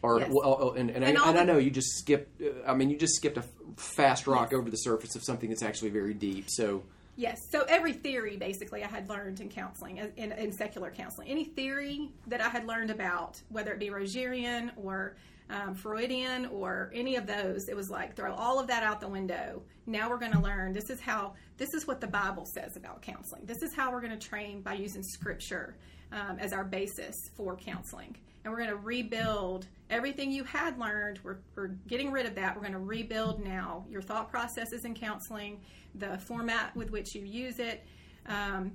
Or 0.03 0.21
Yes. 0.21 0.31
well, 0.31 0.59
oh, 0.61 0.71
and 0.73 0.91
and, 0.91 1.05
And 1.05 1.19
I, 1.19 1.29
and 1.29 1.38
I 1.38 1.44
know 1.44 1.59
you 1.59 1.71
just 1.71 1.99
skipped. 1.99 2.41
uh, 2.41 2.49
I 2.67 2.75
mean, 2.75 2.91
you 2.91 2.97
just 2.97 3.15
skipped 3.15 3.37
a 3.37 3.44
fast 3.77 4.27
rock 4.27 4.53
over 4.53 4.71
the 4.71 4.77
surface 4.77 5.15
of 5.15 5.23
something 5.23 5.50
that's 5.50 5.62
actually 5.62 5.91
very 5.91 6.15
deep. 6.15 6.47
So 6.49 6.82
Yes. 7.21 7.38
So 7.50 7.65
every 7.69 7.93
theory, 7.93 8.38
basically, 8.38 8.82
I 8.82 8.88
had 8.88 9.11
learned 9.11 9.41
in 9.41 9.50
counseling, 9.50 9.99
in, 10.17 10.32
in 10.32 10.53
secular 10.53 10.91
counseling. 10.91 11.29
Any 11.29 11.44
theory 11.44 12.09
that 12.29 12.41
I 12.41 12.49
had 12.49 12.67
learned 12.67 12.91
about, 12.91 13.38
whether 13.50 13.73
it 13.75 13.79
be 13.79 13.91
Rogerian 13.91 14.71
or 14.77 15.17
um, 15.50 15.75
Freudian 15.75 16.47
or 16.47 16.91
any 16.94 17.17
of 17.17 17.27
those, 17.27 17.69
it 17.69 17.77
was 17.77 17.91
like 17.91 18.17
throw 18.17 18.32
all 18.32 18.59
of 18.59 18.69
that 18.69 18.82
out 18.82 19.00
the 19.00 19.09
window. 19.09 19.62
Now 19.85 20.09
we're 20.09 20.19
going 20.19 20.32
to 20.32 20.41
learn. 20.41 20.73
This 20.73 20.88
is 20.88 20.99
how. 20.99 21.35
This 21.59 21.75
is 21.75 21.87
what 21.87 22.00
the 22.00 22.06
Bible 22.06 22.47
says 22.47 22.79
about 22.79 23.03
counseling. 23.03 23.44
This 23.44 23.61
is 23.61 23.75
how 23.75 23.93
we're 23.93 24.00
going 24.00 24.19
to 24.19 24.29
train 24.29 24.62
by 24.62 24.73
using 24.73 25.03
Scripture 25.03 25.77
um, 26.12 26.38
as 26.38 26.55
our 26.55 26.65
basis 26.65 27.15
for 27.37 27.55
counseling. 27.55 28.17
And 28.45 28.53
we're 28.53 28.59
going 28.59 28.71
to 28.71 28.77
rebuild 28.77 29.67
everything 29.91 30.33
you 30.33 30.45
had 30.45 30.79
learned. 30.79 31.21
We're, 31.23 31.39
we're 31.55 31.69
getting 31.89 32.11
rid 32.11 32.27
of 32.27 32.35
that. 32.37 32.55
We're 32.55 32.63
going 32.63 32.73
to 32.73 32.79
rebuild 32.79 33.45
now 33.45 33.85
your 33.89 34.01
thought 34.01 34.31
processes 34.31 34.85
in 34.85 34.95
counseling, 34.95 35.61
the 35.95 36.19
format 36.19 36.75
with 36.75 36.91
which 36.91 37.15
you 37.15 37.25
use 37.25 37.59
it. 37.59 37.85
Um, 38.27 38.73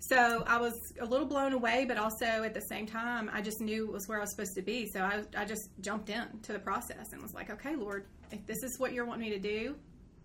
so 0.00 0.42
I 0.46 0.58
was 0.58 0.94
a 0.98 1.04
little 1.04 1.26
blown 1.26 1.52
away, 1.52 1.84
but 1.86 1.98
also 1.98 2.24
at 2.24 2.54
the 2.54 2.62
same 2.62 2.86
time, 2.86 3.30
I 3.32 3.42
just 3.42 3.60
knew 3.60 3.84
it 3.84 3.92
was 3.92 4.08
where 4.08 4.18
I 4.18 4.22
was 4.22 4.30
supposed 4.30 4.54
to 4.54 4.62
be. 4.62 4.86
So 4.86 5.00
I, 5.00 5.22
I 5.36 5.44
just 5.44 5.68
jumped 5.82 6.08
in 6.08 6.26
to 6.42 6.52
the 6.52 6.58
process 6.58 7.12
and 7.12 7.20
was 7.22 7.34
like, 7.34 7.50
okay, 7.50 7.76
Lord, 7.76 8.06
if 8.32 8.44
this 8.46 8.62
is 8.62 8.78
what 8.78 8.94
you're 8.94 9.04
wanting 9.04 9.28
me 9.28 9.30
to 9.30 9.38
do, 9.38 9.76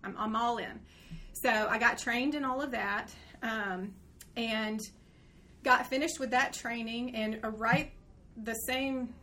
I'm, 0.02 0.16
I'm 0.18 0.34
all 0.34 0.56
in. 0.56 0.80
So 1.34 1.50
I 1.50 1.78
got 1.78 1.98
trained 1.98 2.34
in 2.34 2.44
all 2.44 2.62
of 2.62 2.70
that 2.70 3.14
um, 3.42 3.92
and 4.34 4.80
got 5.62 5.86
finished 5.86 6.18
with 6.18 6.30
that 6.30 6.54
training. 6.54 7.14
And 7.14 7.40
uh, 7.44 7.50
right 7.50 7.92
the 8.42 8.54
same, 8.54 9.14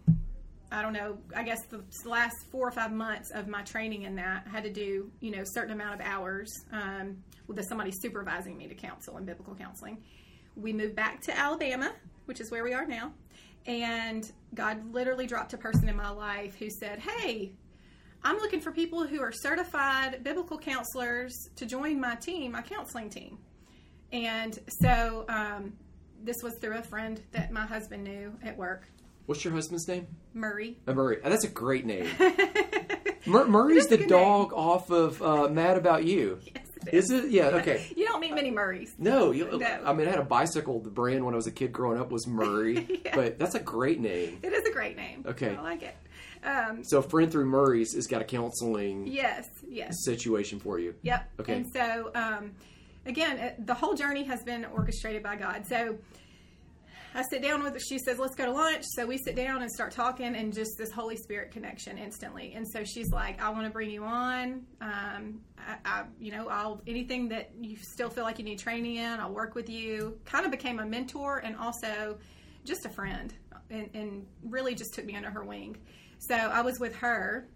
I 0.72 0.82
don't 0.82 0.94
know, 0.94 1.18
I 1.36 1.44
guess 1.44 1.66
the 1.66 1.84
last 2.06 2.36
four 2.52 2.68
or 2.68 2.72
five 2.72 2.92
months 2.92 3.32
of 3.32 3.48
my 3.48 3.62
training 3.64 4.04
in 4.04 4.16
that, 4.16 4.44
I 4.48 4.50
had 4.50 4.64
to 4.64 4.72
do, 4.72 5.12
you 5.20 5.32
know, 5.32 5.44
certain 5.44 5.72
amount 5.72 5.96
of 5.96 6.02
hours 6.06 6.66
um, 6.72 7.18
with 7.48 7.64
somebody 7.66 7.92
supervising 7.92 8.58
me 8.58 8.68
to 8.68 8.76
counsel 8.76 9.18
in 9.18 9.26
biblical 9.26 9.56
counseling 9.56 9.98
we 10.56 10.74
moved 10.74 10.96
back 10.96 11.22
to 11.22 11.38
Alabama, 11.38 11.92
which 12.26 12.40
is 12.40 12.52
where 12.52 12.64
we 12.64 12.74
are 12.74 12.86
now. 12.86 13.12
And 13.66 14.30
God 14.54 14.94
literally 14.94 15.26
dropped 15.26 15.54
a 15.54 15.58
person 15.58 15.88
in 15.88 15.96
my 15.96 16.10
life 16.10 16.56
who 16.56 16.70
said, 16.70 17.00
Hey, 17.00 17.54
I'm 18.24 18.38
looking 18.38 18.62
for 18.62 18.72
people 18.72 19.06
who 19.06 19.22
are 19.22 19.32
certified 19.32 20.24
biblical 20.24 20.58
counselors 20.58 21.50
to 21.56 21.66
join 21.66 22.00
my 22.00 22.16
team, 22.16 22.54
my 22.54 22.62
counseling 22.62 23.10
team. 23.10 23.38
And 24.12 24.58
so 24.68 25.26
um, 25.28 25.74
this 26.24 26.38
was 26.44 26.56
through 26.56 26.78
a 26.78 26.84
friend 26.84 27.22
that 27.32 27.52
my 27.52 27.66
husband 27.66 28.04
knew 28.04 28.34
at 28.44 28.56
work, 28.56 28.88
what's 29.26 29.44
your 29.44 29.54
husband's 29.54 29.88
name? 29.88 30.08
Murray. 30.34 30.78
Uh, 30.88 30.94
Murray. 30.94 31.18
Uh, 31.24 31.30
that's 31.30 31.44
a 31.46 31.50
great 31.50 31.86
name. 31.86 32.08
Mur- 33.26 33.48
Murray's 33.48 33.88
the 33.88 33.98
dog 34.06 34.52
off 34.54 34.90
of 34.92 35.22
uh, 35.22 35.48
Mad 35.50 35.78
About 35.78 36.04
You. 36.06 36.40
Yes, 36.44 36.66
it 36.88 36.94
Is 36.94 37.10
it? 37.12 37.30
Yeah. 37.32 37.48
Okay. 37.48 37.88
You 37.96 38.06
don't 38.06 38.20
meet 38.20 38.34
many 38.36 38.52
Murrays. 38.52 38.94
No, 38.98 39.32
you, 39.32 39.58
No. 39.58 39.66
I 39.86 39.94
mean, 39.94 40.08
I 40.08 40.12
had 40.12 40.20
a 40.20 40.26
bicycle. 40.26 40.82
The 40.82 40.90
brand 40.90 41.24
when 41.24 41.34
I 41.34 41.38
was 41.38 41.48
a 41.48 41.52
kid 41.52 41.72
growing 41.72 42.00
up 42.00 42.12
was 42.12 42.28
Murray, 42.28 43.02
Yeah. 43.06 43.16
but 43.16 43.40
that's 43.40 43.56
a 43.56 43.60
great 43.62 44.00
name. 44.02 44.40
It 44.44 44.52
is 44.52 44.68
a 44.68 44.72
great 44.74 44.98
name. 44.98 45.24
Okay. 45.26 45.56
I 45.56 45.62
like 45.62 45.84
it. 45.84 45.96
Um, 46.46 46.84
So, 46.84 47.02
friend 47.02 47.32
through 47.32 47.46
Murray's 47.46 47.94
has 47.94 48.08
got 48.08 48.22
a 48.22 48.26
counseling 48.26 49.08
yes, 49.08 49.48
yes. 49.66 50.04
situation 50.04 50.60
for 50.60 50.78
you. 50.78 50.94
Yep. 51.04 51.30
Okay. 51.40 51.56
And 51.56 51.72
so, 51.72 52.12
um, 52.16 52.52
again, 53.06 53.54
the 53.60 53.74
whole 53.74 53.94
journey 53.94 54.24
has 54.24 54.44
been 54.44 54.66
orchestrated 54.66 55.24
by 55.24 55.38
God. 55.38 55.66
So 55.66 55.98
I 57.14 57.22
sit 57.24 57.42
down 57.42 57.64
with 57.64 57.74
her. 57.74 57.80
She 57.80 58.00
says, 58.00 58.18
"Let's 58.20 58.36
go 58.36 58.46
to 58.46 58.52
lunch." 58.52 58.84
So 58.96 59.06
we 59.06 59.18
sit 59.18 59.36
down 59.36 59.62
and 59.62 59.72
start 59.72 59.92
talking, 59.92 60.36
and 60.36 60.54
just 60.54 60.78
this 60.78 60.92
Holy 60.92 61.16
Spirit 61.18 61.52
connection 61.52 61.98
instantly. 61.98 62.54
And 62.56 62.68
so 62.68 62.84
she's 62.84 63.10
like, 63.12 63.42
"I 63.42 63.50
want 63.50 63.66
to 63.66 63.72
bring 63.72 63.90
you 63.90 64.04
on. 64.04 64.66
Um, 64.82 65.42
I, 65.58 65.78
I, 65.86 66.04
you 66.20 66.32
know, 66.32 66.48
I'll 66.50 66.82
anything 66.88 67.30
that 67.30 67.52
you 67.60 67.78
still 67.78 68.10
feel 68.10 68.24
like 68.24 68.40
you 68.40 68.46
need 68.46 68.60
training 68.60 68.96
in, 68.96 69.20
I'll 69.20 69.34
work 69.34 69.56
with 69.56 69.70
you." 69.70 70.20
Kind 70.26 70.46
of 70.46 70.52
became 70.52 70.80
a 70.80 70.86
mentor 70.86 71.40
and 71.40 71.56
also 71.56 72.18
just 72.66 72.86
a 72.86 72.90
friend, 72.90 73.34
and, 73.70 73.90
and 73.94 74.26
really 74.44 74.76
just 74.76 74.94
took 74.94 75.06
me 75.06 75.16
under 75.16 75.30
her 75.30 75.44
wing. 75.44 75.78
So 76.20 76.36
I 76.36 76.62
was 76.62 76.80
with 76.80 76.96
her 76.96 77.48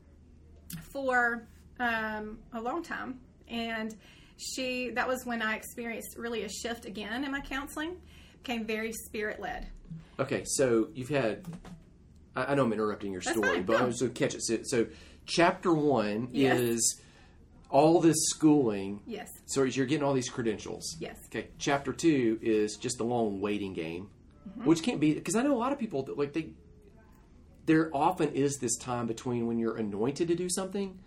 for 0.91 1.47
um, 1.79 2.39
a 2.53 2.61
long 2.61 2.83
time 2.83 3.19
and 3.47 3.95
she 4.37 4.91
that 4.91 5.07
was 5.07 5.25
when 5.25 5.41
i 5.41 5.55
experienced 5.55 6.15
really 6.17 6.43
a 6.43 6.49
shift 6.49 6.85
again 6.85 7.23
in 7.23 7.31
my 7.31 7.41
counseling 7.41 7.97
became 8.47 8.65
very 8.65 8.93
spirit 8.93 9.39
led 9.39 9.67
Okay, 10.19 10.43
so 10.45 10.87
you've 10.95 11.09
had. 11.09 11.45
I, 12.35 12.45
I 12.45 12.55
know 12.55 12.63
I'm 12.63 12.73
interrupting 12.73 13.11
your 13.11 13.21
That's 13.21 13.37
story, 13.37 13.57
fine, 13.57 13.63
but 13.65 13.73
no. 13.73 13.83
I'm 13.85 13.89
just 13.91 13.99
going 14.01 14.13
to 14.13 14.19
catch 14.19 14.33
it. 14.33 14.41
So, 14.41 14.63
so, 14.63 14.87
chapter 15.27 15.71
one 15.71 16.29
Yes. 16.31 16.59
is 16.59 17.01
all 17.69 18.01
this 18.01 18.15
schooling. 18.29 19.01
yes 19.05 19.29
So 19.45 19.61
you're 19.63 19.85
getting 19.85 20.03
all 20.03 20.13
these 20.13 20.29
credentials. 20.29 20.95
yes 20.99 21.17
Okay, 21.27 21.49
chapter 21.59 21.93
two 21.93 22.39
is 22.41 22.77
just 22.77 22.99
a 22.99 23.03
long 23.03 23.41
waiting 23.41 23.73
game, 23.73 24.09
Mm-hmm. 24.49 24.65
which 24.65 24.81
can't 24.81 24.99
be 24.99 25.13
because 25.13 25.35
I 25.35 25.41
know 25.43 25.53
a 25.53 25.59
lot 25.59 25.71
of 25.73 25.77
people 25.79 26.03
that 26.03 26.17
like 26.17 26.33
they. 26.33 26.47
There 27.65 27.93
often 27.93 28.29
is 28.33 28.57
this 28.59 28.77
time 28.77 29.05
between 29.07 29.45
when 29.45 29.59
you're 29.59 29.75
anointed 29.75 30.29
to 30.29 30.35
do 30.35 30.47
something, 30.49 30.97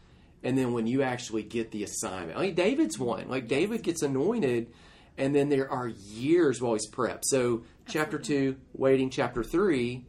and 0.44 0.56
then 0.58 0.72
when 0.74 0.86
you 0.86 1.02
actually 1.02 1.42
get 1.42 1.70
the 1.72 1.82
assignment. 1.84 2.38
Like 2.38 2.54
David's 2.54 2.98
one. 2.98 3.28
Like 3.28 3.48
David 3.48 3.82
gets 3.82 4.02
anointed, 4.02 4.66
and 5.20 5.34
then 5.34 5.50
there 5.50 5.70
are 5.70 5.86
years 5.86 6.62
while 6.62 6.72
he's 6.72 6.88
prepped. 6.88 7.24
So 7.24 7.62
chapter 7.86 8.18
two, 8.18 8.56
waiting. 8.72 9.10
Chapter 9.10 9.44
three, 9.44 10.06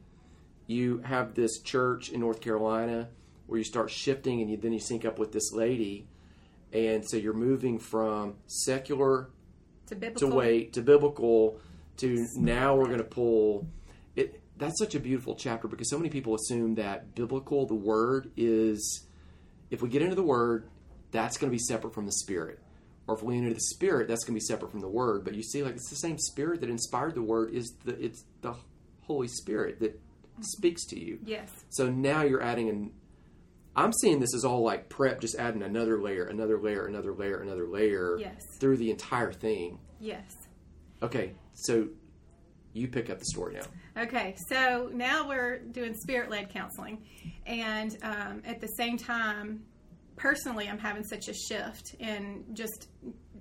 you 0.67 0.99
have 0.99 1.35
this 1.35 1.59
church 1.59 2.09
in 2.09 2.21
North 2.21 2.39
Carolina 2.39 3.09
where 3.45 3.57
you 3.57 3.65
start 3.65 3.91
shifting, 3.91 4.41
and 4.41 4.49
you, 4.49 4.55
then 4.55 4.71
you 4.71 4.79
sync 4.79 5.03
up 5.03 5.19
with 5.19 5.33
this 5.33 5.51
lady, 5.51 6.07
and 6.71 7.07
so 7.07 7.17
you're 7.17 7.33
moving 7.33 7.77
from 7.77 8.35
secular 8.47 9.29
to 9.87 9.95
biblical? 9.95 10.29
to 10.29 10.35
wait 10.35 10.73
to 10.73 10.81
biblical 10.81 11.59
to 11.97 12.25
now 12.37 12.73
we're 12.75 12.85
going 12.85 12.97
to 12.97 13.03
pull. 13.03 13.67
It 14.15 14.41
that's 14.57 14.79
such 14.79 14.95
a 14.95 14.99
beautiful 15.01 15.35
chapter 15.35 15.67
because 15.67 15.89
so 15.89 15.97
many 15.97 16.09
people 16.09 16.35
assume 16.35 16.75
that 16.75 17.15
biblical 17.15 17.65
the 17.65 17.75
word 17.75 18.31
is 18.37 19.05
if 19.69 19.81
we 19.81 19.89
get 19.89 20.01
into 20.01 20.15
the 20.15 20.23
word 20.23 20.69
that's 21.11 21.37
going 21.37 21.49
to 21.49 21.53
be 21.53 21.59
separate 21.59 21.93
from 21.93 22.05
the 22.05 22.13
spirit 22.13 22.60
or 23.07 23.15
if 23.15 23.23
we 23.23 23.33
lean 23.33 23.43
into 23.43 23.55
the 23.55 23.59
Spirit, 23.61 24.07
that's 24.07 24.23
going 24.23 24.33
to 24.35 24.39
be 24.41 24.45
separate 24.45 24.71
from 24.71 24.79
the 24.81 24.87
Word. 24.89 25.23
But 25.23 25.35
you 25.35 25.43
see, 25.43 25.63
like 25.63 25.73
it's 25.75 25.89
the 25.89 25.95
same 25.95 26.17
Spirit 26.17 26.61
that 26.61 26.69
inspired 26.69 27.15
the 27.15 27.21
Word 27.23 27.53
is 27.53 27.73
the 27.85 27.99
it's 28.03 28.23
the 28.41 28.53
Holy 29.01 29.27
Spirit 29.27 29.79
that 29.79 29.99
speaks 30.41 30.85
to 30.87 30.99
you. 30.99 31.19
Yes. 31.25 31.49
So 31.69 31.89
now 31.89 32.21
you're 32.23 32.41
adding 32.43 32.69
an. 32.69 32.91
I'm 33.75 33.93
seeing 33.93 34.19
this 34.19 34.35
as 34.35 34.43
all 34.43 34.61
like 34.63 34.89
prep, 34.89 35.21
just 35.21 35.35
adding 35.35 35.63
another 35.63 36.01
layer, 36.01 36.25
another 36.25 36.59
layer, 36.59 36.87
another 36.87 37.13
layer, 37.13 37.41
another 37.41 37.67
layer 37.67 38.17
Yes. 38.19 38.43
through 38.59 38.77
the 38.77 38.91
entire 38.91 39.31
thing. 39.31 39.79
Yes. 39.99 40.35
Okay, 41.01 41.33
so 41.53 41.87
you 42.73 42.87
pick 42.89 43.09
up 43.09 43.19
the 43.19 43.25
story 43.25 43.55
now. 43.55 44.03
Okay, 44.03 44.35
so 44.49 44.89
now 44.93 45.27
we're 45.27 45.59
doing 45.59 45.93
spirit 45.93 46.29
led 46.29 46.49
counseling. 46.49 47.03
And 47.45 47.97
um, 48.03 48.41
at 48.45 48.59
the 48.61 48.67
same 48.67 48.97
time, 48.97 49.63
personally, 50.15 50.67
I'm 50.69 50.79
having 50.79 51.03
such 51.03 51.27
a 51.27 51.33
shift 51.33 51.95
in 51.99 52.43
just 52.53 52.87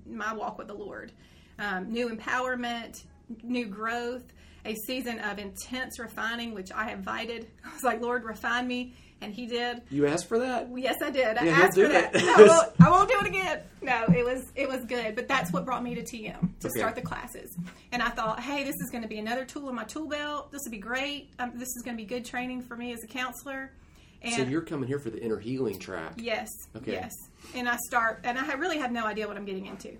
my 0.07 0.33
walk 0.33 0.59
with 0.59 0.67
the 0.69 0.75
Lord. 0.75 1.13
Um, 1.59 1.93
new 1.93 2.09
empowerment, 2.09 3.03
new 3.43 3.67
growth, 3.67 4.25
a 4.65 4.75
season 4.87 5.19
of 5.21 5.39
intense 5.39 5.99
refining, 5.99 6.55
which 6.55 6.71
I 6.73 6.93
invited. 6.93 7.49
I 7.65 7.73
was 7.75 7.83
like, 7.83 8.01
Lord, 8.01 8.25
refine 8.25 8.67
me. 8.67 8.95
And 9.23 9.35
He 9.35 9.47
did. 9.47 9.83
You 9.91 10.07
asked 10.07 10.27
for 10.29 10.39
that. 10.39 10.71
Yes, 10.75 10.97
I 11.03 11.11
did. 11.11 11.37
I 11.37 11.45
Yeah, 11.45 11.53
asked 11.63 11.79
for 11.79 11.89
that. 11.89 12.13
that. 12.15 12.25
No, 12.25 12.35
I 12.39 12.47
won't, 12.49 12.73
I 12.81 12.91
won't 12.91 13.09
do 13.11 13.17
it 13.21 13.27
again. 13.27 13.61
No, 13.83 14.05
it 14.17 14.25
was 14.25 14.51
it 14.55 14.67
was 14.67 14.83
good, 14.87 15.15
but 15.15 15.29
that's 15.29 15.53
what 15.53 15.67
brought 15.67 15.83
me 15.83 15.95
to 15.95 16.01
TM 16.03 16.59
to 16.61 16.69
Okay. 16.69 16.79
start 16.79 16.95
the 16.95 17.03
classes. 17.03 17.55
And 17.93 18.03
I 18.03 18.09
thought, 18.09 18.41
hey, 18.41 18.65
this 18.65 18.77
is 18.77 18.89
going 18.91 19.03
to 19.03 19.09
be 19.09 19.19
another 19.19 19.45
tool 19.45 19.69
in 19.69 19.75
my 19.75 19.85
tool 19.85 20.09
belt. 20.09 20.51
This 20.53 20.63
would 20.65 20.71
be 20.73 20.79
great. 20.79 21.33
Um, 21.39 21.53
this 21.55 21.69
is 21.77 21.83
going 21.85 21.95
to 21.99 22.03
be 22.03 22.07
good 22.07 22.25
training 22.25 22.63
for 22.63 22.77
me 22.77 22.95
as 22.95 23.05
a 23.05 23.07
counselor. 23.07 23.73
And 24.23 24.35
So 24.35 24.43
you're 24.43 24.61
coming 24.63 24.87
here 24.87 24.99
for 24.99 25.11
the 25.11 25.23
inner 25.23 25.39
healing 25.39 25.79
track. 25.79 26.15
yes, 26.19 26.49
Okay. 26.77 26.93
yes. 26.93 27.13
And 27.55 27.69
I 27.69 27.77
start, 27.87 28.21
and 28.25 28.39
I 28.39 28.53
really 28.55 28.79
had 28.79 28.93
no 28.93 29.07
idea 29.07 29.27
what 29.27 29.37
I'm 29.37 29.45
getting 29.47 29.67
into. 29.67 29.97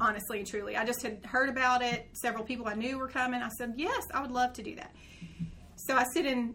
Honestly 0.00 0.38
and 0.38 0.46
truly, 0.46 0.76
I 0.76 0.84
just 0.84 1.02
had 1.02 1.24
heard 1.24 1.48
about 1.48 1.82
it. 1.82 2.08
Several 2.12 2.44
people 2.44 2.66
I 2.68 2.74
knew 2.74 2.98
were 2.98 3.08
coming. 3.08 3.42
I 3.42 3.48
said, 3.50 3.74
yes, 3.76 4.04
I 4.14 4.20
would 4.22 4.30
love 4.30 4.52
to 4.54 4.62
do 4.62 4.74
that. 4.76 4.94
So 5.76 5.96
I 5.96 6.04
sit 6.12 6.24
in 6.24 6.54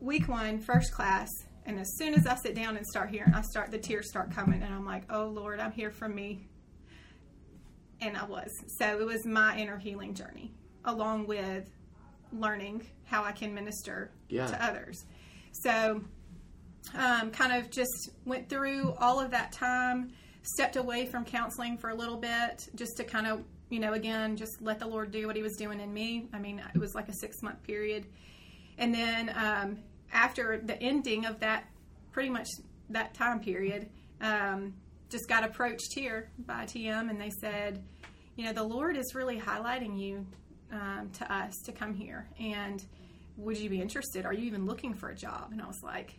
week 0.00 0.28
one, 0.28 0.58
first 0.58 0.92
class, 0.92 1.28
and 1.66 1.78
as 1.78 1.96
soon 1.96 2.14
as 2.14 2.26
I 2.26 2.34
sit 2.36 2.54
down 2.54 2.76
and 2.76 2.86
start 2.86 3.10
hearing, 3.10 3.32
I 3.34 3.42
start 3.42 3.70
the 3.70 3.78
tears 3.78 4.08
start 4.08 4.30
coming, 4.32 4.62
and 4.62 4.74
I'm 4.74 4.84
like, 4.86 5.04
"Oh 5.10 5.26
Lord, 5.26 5.60
I'm 5.60 5.72
here 5.72 5.90
for 5.90 6.08
me." 6.08 6.46
And 8.00 8.16
I 8.16 8.24
was. 8.24 8.48
So 8.78 8.98
it 8.98 9.04
was 9.06 9.26
my 9.26 9.56
inner 9.58 9.78
healing 9.78 10.14
journey, 10.14 10.52
along 10.84 11.26
with 11.26 11.68
learning 12.32 12.86
how 13.04 13.22
I 13.24 13.32
can 13.32 13.52
minister 13.54 14.10
Yeah. 14.28 14.46
to 14.46 14.64
others. 14.64 15.04
So, 15.52 16.02
um, 16.94 17.30
kind 17.30 17.52
of 17.52 17.70
just 17.70 18.10
went 18.24 18.48
through 18.48 18.94
all 18.98 19.20
of 19.20 19.30
that 19.30 19.52
time, 19.52 20.12
stepped 20.42 20.76
away 20.76 21.06
from 21.06 21.24
counseling 21.24 21.76
for 21.78 21.90
a 21.90 21.94
little 21.94 22.16
bit, 22.16 22.68
just 22.74 22.96
to 22.96 23.04
kind 23.04 23.26
of, 23.26 23.44
you 23.68 23.78
know, 23.78 23.92
again, 23.92 24.36
just 24.36 24.60
let 24.60 24.78
the 24.78 24.86
Lord 24.86 25.10
do 25.10 25.26
what 25.26 25.36
He 25.36 25.42
was 25.42 25.56
doing 25.56 25.80
in 25.80 25.92
me. 25.92 26.28
I 26.32 26.38
mean, 26.38 26.62
it 26.74 26.78
was 26.78 26.94
like 26.94 27.08
a 27.08 27.14
six 27.14 27.42
month 27.42 27.62
period. 27.62 28.06
And 28.78 28.94
then 28.94 29.32
um, 29.36 29.78
after 30.12 30.58
the 30.58 30.80
ending 30.82 31.26
of 31.26 31.40
that, 31.40 31.64
pretty 32.12 32.30
much 32.30 32.48
that 32.88 33.14
time 33.14 33.40
period, 33.40 33.88
um, 34.20 34.74
just 35.10 35.28
got 35.28 35.44
approached 35.44 35.92
here 35.94 36.30
by 36.46 36.64
TM 36.64 37.10
and 37.10 37.20
they 37.20 37.30
said, 37.30 37.82
you 38.36 38.44
know, 38.44 38.52
the 38.52 38.62
Lord 38.62 38.96
is 38.96 39.14
really 39.14 39.38
highlighting 39.38 39.98
you 39.98 40.26
um, 40.72 41.10
to 41.14 41.32
us 41.32 41.54
to 41.66 41.72
come 41.72 41.94
here. 41.94 42.28
And 42.38 42.82
would 43.36 43.58
you 43.58 43.68
be 43.68 43.80
interested? 43.80 44.24
Are 44.24 44.32
you 44.32 44.44
even 44.46 44.66
looking 44.66 44.94
for 44.94 45.10
a 45.10 45.14
job? 45.14 45.48
And 45.52 45.60
I 45.60 45.66
was 45.66 45.82
like, 45.82 46.18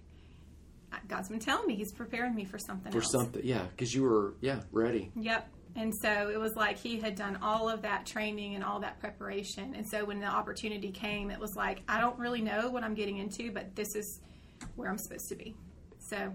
God's 1.07 1.29
been 1.29 1.39
telling 1.39 1.67
me 1.67 1.75
He's 1.75 1.91
preparing 1.91 2.35
me 2.35 2.45
for 2.45 2.57
something 2.57 2.91
For 2.91 2.99
else. 2.99 3.11
something, 3.11 3.41
yeah, 3.43 3.63
because 3.71 3.93
you 3.93 4.03
were, 4.03 4.35
yeah, 4.41 4.61
ready. 4.71 5.11
Yep. 5.15 5.49
And 5.75 5.93
so 6.01 6.29
it 6.29 6.37
was 6.39 6.55
like 6.55 6.77
he 6.77 6.99
had 6.99 7.15
done 7.15 7.39
all 7.41 7.69
of 7.69 7.83
that 7.83 8.05
training 8.05 8.55
and 8.55 8.63
all 8.63 8.81
that 8.81 8.99
preparation. 8.99 9.73
And 9.73 9.87
so 9.87 10.03
when 10.03 10.19
the 10.19 10.25
opportunity 10.27 10.91
came, 10.91 11.31
it 11.31 11.39
was 11.39 11.55
like, 11.55 11.81
I 11.87 11.99
don't 11.99 12.19
really 12.19 12.41
know 12.41 12.69
what 12.69 12.83
I'm 12.83 12.93
getting 12.93 13.17
into, 13.17 13.51
but 13.51 13.73
this 13.75 13.95
is 13.95 14.19
where 14.75 14.89
I'm 14.89 14.97
supposed 14.97 15.29
to 15.29 15.35
be. 15.35 15.55
So, 15.99 16.33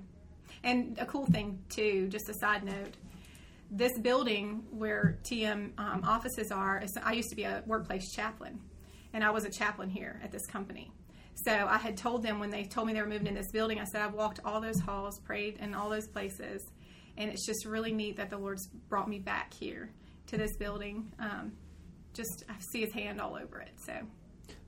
and 0.65 0.99
a 0.99 1.05
cool 1.05 1.27
thing 1.27 1.59
too, 1.69 2.09
just 2.09 2.31
a 2.31 2.35
side 2.35 2.65
note, 2.65 2.95
this 3.71 3.99
building 3.99 4.65
where 4.71 5.19
TM 5.25 5.79
um, 5.79 6.03
offices 6.05 6.51
are, 6.51 6.81
is, 6.83 6.97
I 7.03 7.13
used 7.13 7.31
to 7.31 7.37
be 7.37 7.45
a 7.45 7.63
workplace 7.67 8.13
chaplain, 8.13 8.61
and 9.13 9.23
I 9.25 9.31
was 9.31 9.45
a 9.45 9.51
chaplain 9.51 9.91
here 9.91 10.21
at 10.23 10.31
this 10.31 10.47
company. 10.47 10.93
So 11.45 11.53
I 11.53 11.79
had 11.79 11.97
told 11.97 12.23
them 12.23 12.39
when 12.41 12.51
they 12.51 12.65
told 12.65 12.87
me 12.87 12.93
they 12.95 13.01
were 13.03 13.09
moving 13.09 13.27
in 13.27 13.35
this 13.35 13.51
building, 13.53 13.79
I 13.79 13.85
said 13.85 14.01
I've 14.03 14.15
walked 14.15 14.41
all 14.45 14.61
those 14.61 14.81
halls, 14.81 15.19
prayed 15.21 15.59
in 15.61 15.75
all 15.75 15.91
those 15.91 16.09
places, 16.09 16.63
and 17.17 17.31
it's 17.31 17.47
just 17.47 17.67
really 17.67 17.93
neat 17.93 18.17
that 18.17 18.31
the 18.31 18.39
Lord's 18.39 18.67
brought 18.89 19.09
me 19.09 19.19
back 19.19 19.53
here 19.55 19.91
to 20.29 20.37
this 20.37 20.57
building. 20.57 21.13
Um, 21.19 21.53
just 22.15 22.45
I 22.49 22.55
see 22.73 22.81
His 22.81 22.93
hand 22.93 23.21
all 23.21 23.37
over 23.37 23.61
it. 23.61 23.73
So 23.85 23.93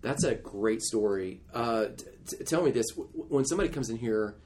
That's 0.02 0.25
a 0.25 0.34
great 0.34 0.82
story. 0.82 1.40
Uh, 1.52 1.87
t- 1.96 2.04
t- 2.37 2.44
tell 2.44 2.62
me 2.62 2.70
this: 2.70 2.87
W- 2.90 3.10
when 3.14 3.44
somebody 3.44 3.70
comes 3.70 3.88
in 3.90 3.96
here 3.96 4.37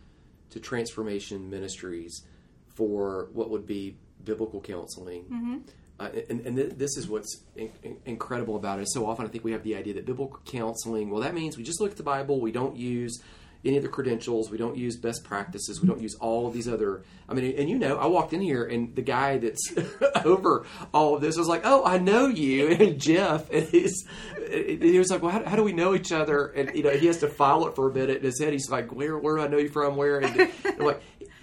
to 0.51 0.61
Transformation 0.61 1.51
Ministries 1.51 2.23
for 2.77 3.29
what 3.33 3.51
would 3.51 3.67
be 3.67 3.97
biblical 4.25 4.61
counseling, 4.61 5.65
uh, 6.03 6.09
and, 6.31 6.41
and 6.47 6.57
th- 6.57 6.73
this 6.77 6.97
is 6.97 7.09
what's 7.09 7.41
in- 7.57 7.71
in- 7.83 7.97
incredible 8.07 8.57
about 8.57 8.81
it. 8.81 8.89
So 8.91 9.07
often, 9.07 9.25
I 9.27 9.29
think 9.29 9.45
we 9.45 9.53
have 9.53 9.63
the 9.63 9.77
idea 9.77 9.95
that 9.95 10.07
biblical 10.07 10.41
counseling. 10.45 11.11
Well, 11.11 11.23
that 11.23 11.35
means 11.35 11.57
we 11.57 11.63
just 11.63 11.81
look 11.81 11.93
at 11.93 11.97
the 11.97 12.03
Bible. 12.03 12.41
We 12.41 12.53
don't 12.53 12.77
use 12.77 13.21
any 13.65 13.77
of 13.77 13.85
the 13.85 13.89
credentials. 13.89 14.51
We 14.51 14.59
don't 14.59 14.77
use 14.77 14.97
best 14.97 15.23
practices. 15.23 15.81
We 15.81 15.87
don't 15.87 16.01
use 16.01 16.17
all 16.17 16.49
of 16.49 16.53
these 16.53 16.67
other. 16.67 17.05
I 17.29 17.35
mean, 17.35 17.55
and 17.57 17.71
you 17.71 17.79
know, 17.79 17.97
I 17.97 18.07
walked 18.07 18.33
in 18.33 18.41
here, 18.41 18.65
and 18.65 18.95
the 18.97 19.03
guy 19.03 19.39
that's 19.39 19.73
over 20.25 20.67
all 20.93 21.15
of 21.15 21.21
this 21.21 21.37
was 21.37 21.47
like, 21.47 21.63
"Oh, 21.65 21.85
I 21.85 21.99
know 21.99 22.27
you," 22.27 22.69
and 22.81 23.01
Jeff, 23.01 23.51
and 23.51 23.67
he's 23.69 24.05
he 24.51 24.99
was 24.99 25.11
like, 25.11 25.23
"Well, 25.23 25.31
how, 25.31 25.45
how 25.45 25.57
do 25.57 25.63
we 25.63 25.73
know 25.73 25.95
each 25.95 26.11
other?" 26.13 26.47
And 26.47 26.75
you 26.75 26.83
know, 26.83 26.91
he 26.91 27.07
has 27.07 27.19
to 27.19 27.29
file 27.29 27.67
it 27.69 27.77
for 27.77 27.89
a 27.89 27.95
minute 27.95 28.19
in 28.19 28.25
his 28.25 28.41
head. 28.41 28.53
He's 28.53 28.69
like, 28.69 28.93
"Where, 28.93 29.17
where 29.17 29.37
do 29.37 29.43
I 29.45 29.49
know 29.49 29.59
you 29.59 29.69
from? 29.69 29.97
Where?" 29.97 30.19
And 30.19 30.51
I'm 30.65 30.79
like, 30.79 31.01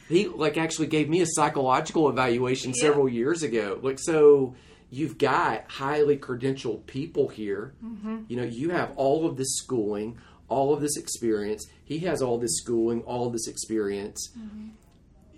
he 0.10 0.28
like 0.28 0.58
actually 0.58 0.88
gave 0.88 1.08
me 1.10 1.22
a 1.22 1.26
psychological 1.26 2.10
evaluation 2.10 2.74
Yeah. 2.76 2.82
several 2.88 3.08
years 3.08 3.44
ago. 3.44 3.80
Like, 3.82 4.00
so 4.00 4.56
you've 4.90 5.18
got 5.18 5.70
highly 5.70 6.18
credentialed 6.18 6.86
people 6.88 7.28
here. 7.30 7.74
Mm-hmm. 7.86 8.24
You 8.28 8.38
know, 8.38 8.44
you 8.44 8.72
have 8.72 8.92
all 8.98 9.26
of 9.26 9.38
this 9.38 9.56
schooling, 9.58 10.18
all 10.50 10.74
of 10.74 10.82
this 10.82 10.98
experience. 10.98 11.66
He 11.86 12.00
has 12.00 12.22
all 12.22 12.38
this 12.40 12.58
schooling, 12.58 13.02
all 13.04 13.28
of 13.28 13.34
this 13.34 13.48
experience. 13.48 14.32
Mm-hmm. 14.38 14.70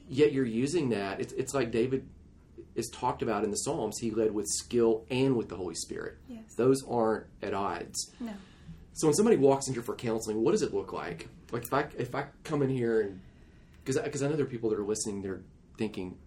Yet 0.10 0.32
you're 0.34 0.46
using 0.46 0.90
that. 0.90 1.20
It's, 1.22 1.34
it's 1.34 1.54
like 1.54 1.72
David 1.72 2.08
is 2.76 2.90
talked 2.90 3.22
about 3.22 3.44
in 3.44 3.52
the 3.52 3.58
Psalms. 3.58 3.98
He 4.00 4.12
led 4.12 4.34
with 4.34 4.48
skill 4.48 5.06
and 5.10 5.36
with 5.36 5.50
the 5.50 5.56
Holy 5.58 5.76
Spirit. 5.76 6.18
Yes. 6.30 6.54
Those 6.56 6.82
aren't 6.88 7.26
at 7.42 7.54
odds. 7.54 8.12
no. 8.20 8.32
So 8.94 9.08
when 9.08 9.14
somebody 9.16 9.38
walks 9.38 9.68
in 9.68 9.74
here 9.74 9.82
for 9.84 9.96
counseling, 9.96 10.44
what 10.44 10.52
does 10.52 10.62
it 10.62 10.74
look 10.74 10.92
like? 10.92 11.30
Like 11.52 11.64
if 11.64 11.74
I 11.74 11.86
if 11.98 12.14
I 12.14 12.26
come 12.44 12.62
in 12.62 12.70
here 12.70 13.00
and 13.02 13.22
because 13.84 14.02
because 14.02 14.24
I 14.24 14.28
know 14.28 14.36
there 14.36 14.46
are 14.46 14.50
people 14.50 14.70
that 14.70 14.80
are 14.80 14.86
listening, 14.86 15.22
they're 15.22 15.42
thinking, 15.78 16.18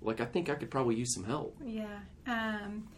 like 0.00 0.20
I 0.20 0.24
think 0.24 0.48
I 0.50 0.54
could 0.54 0.70
probably 0.70 0.96
use 0.96 1.14
some 1.14 1.24
help. 1.24 1.56
Yeah. 1.64 1.98
Um, 2.26 2.88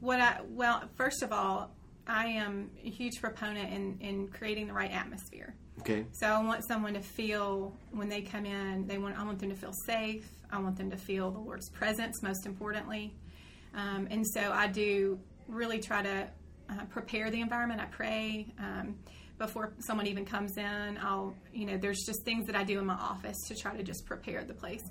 what 0.00 0.20
I 0.20 0.40
well, 0.48 0.82
first 0.96 1.22
of 1.22 1.32
all, 1.32 1.70
I 2.06 2.26
am 2.26 2.70
a 2.84 2.90
huge 2.90 3.20
proponent 3.20 3.72
in 3.72 3.98
in 4.00 4.28
creating 4.28 4.66
the 4.66 4.72
right 4.74 4.90
atmosphere. 4.90 5.54
Okay, 5.80 6.04
So 6.12 6.26
I 6.26 6.42
want 6.42 6.62
someone 6.64 6.92
to 6.92 7.00
feel 7.00 7.74
when 7.90 8.10
they 8.10 8.20
come 8.20 8.44
in, 8.44 8.86
they 8.86 8.98
want 8.98 9.18
I 9.18 9.24
want 9.24 9.38
them 9.38 9.48
to 9.48 9.56
feel 9.56 9.72
safe. 9.72 10.28
I 10.52 10.58
want 10.58 10.76
them 10.76 10.90
to 10.90 10.96
feel 10.96 11.30
the 11.30 11.38
Lord's 11.38 11.70
presence, 11.70 12.22
most 12.22 12.44
importantly. 12.44 13.14
Um, 13.74 14.06
and 14.10 14.26
so 14.26 14.52
I 14.52 14.66
do 14.66 15.18
really 15.48 15.78
try 15.78 16.02
to 16.02 16.28
uh, 16.68 16.84
prepare 16.90 17.30
the 17.30 17.40
environment. 17.40 17.80
I 17.80 17.86
pray 17.86 18.52
um, 18.58 18.96
before 19.40 19.72
someone 19.78 20.06
even 20.06 20.24
comes 20.24 20.56
in. 20.58 20.98
I'll, 21.02 21.34
you 21.52 21.64
know, 21.64 21.78
there's 21.78 22.04
just 22.04 22.22
things 22.24 22.46
that 22.46 22.54
I 22.54 22.62
do 22.62 22.78
in 22.78 22.84
my 22.84 22.94
office 22.94 23.36
to 23.48 23.56
try 23.56 23.74
to 23.74 23.82
just 23.82 24.04
prepare 24.04 24.44
the 24.44 24.52
place. 24.52 24.84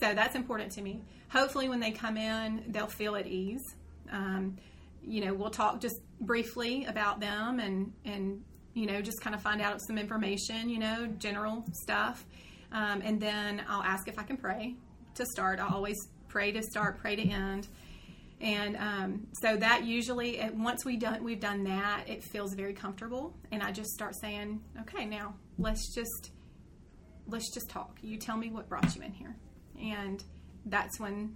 So 0.00 0.14
that's 0.14 0.36
important 0.36 0.70
to 0.72 0.82
me. 0.82 1.02
Hopefully, 1.30 1.68
when 1.68 1.80
they 1.80 1.90
come 1.90 2.16
in, 2.16 2.64
they'll 2.68 2.86
feel 2.86 3.16
at 3.16 3.26
ease. 3.26 3.64
Um, 4.10 4.56
you 5.02 5.24
know, 5.24 5.34
we'll 5.34 5.50
talk 5.50 5.80
just 5.80 5.96
briefly 6.20 6.84
about 6.86 7.20
them 7.20 7.60
and 7.60 7.92
and 8.04 8.42
you 8.74 8.86
know 8.86 9.00
just 9.00 9.20
kind 9.20 9.34
of 9.34 9.42
find 9.42 9.60
out 9.60 9.80
some 9.82 9.98
information. 9.98 10.68
You 10.68 10.78
know, 10.78 11.06
general 11.18 11.64
stuff, 11.72 12.24
um, 12.70 13.02
and 13.04 13.20
then 13.20 13.62
I'll 13.68 13.82
ask 13.82 14.06
if 14.06 14.18
I 14.18 14.22
can 14.22 14.36
pray 14.36 14.76
to 15.16 15.26
start. 15.26 15.58
I 15.58 15.68
always 15.68 15.98
pray 16.28 16.52
to 16.52 16.62
start, 16.62 17.00
pray 17.00 17.16
to 17.16 17.22
end. 17.22 17.66
And 18.40 18.76
um, 18.76 19.26
so 19.40 19.56
that 19.56 19.84
usually, 19.84 20.40
once 20.54 20.84
we 20.84 20.96
done 20.96 21.24
we've 21.24 21.40
done 21.40 21.64
that, 21.64 22.04
it 22.06 22.22
feels 22.22 22.54
very 22.54 22.72
comfortable, 22.72 23.36
and 23.50 23.62
I 23.62 23.72
just 23.72 23.90
start 23.90 24.14
saying, 24.20 24.62
"Okay, 24.80 25.06
now 25.06 25.34
let's 25.58 25.92
just 25.92 26.30
let's 27.26 27.52
just 27.52 27.68
talk. 27.68 27.98
You 28.00 28.16
tell 28.16 28.36
me 28.36 28.50
what 28.50 28.68
brought 28.68 28.94
you 28.94 29.02
in 29.02 29.12
here," 29.12 29.36
and 29.80 30.22
that's 30.66 31.00
when 31.00 31.34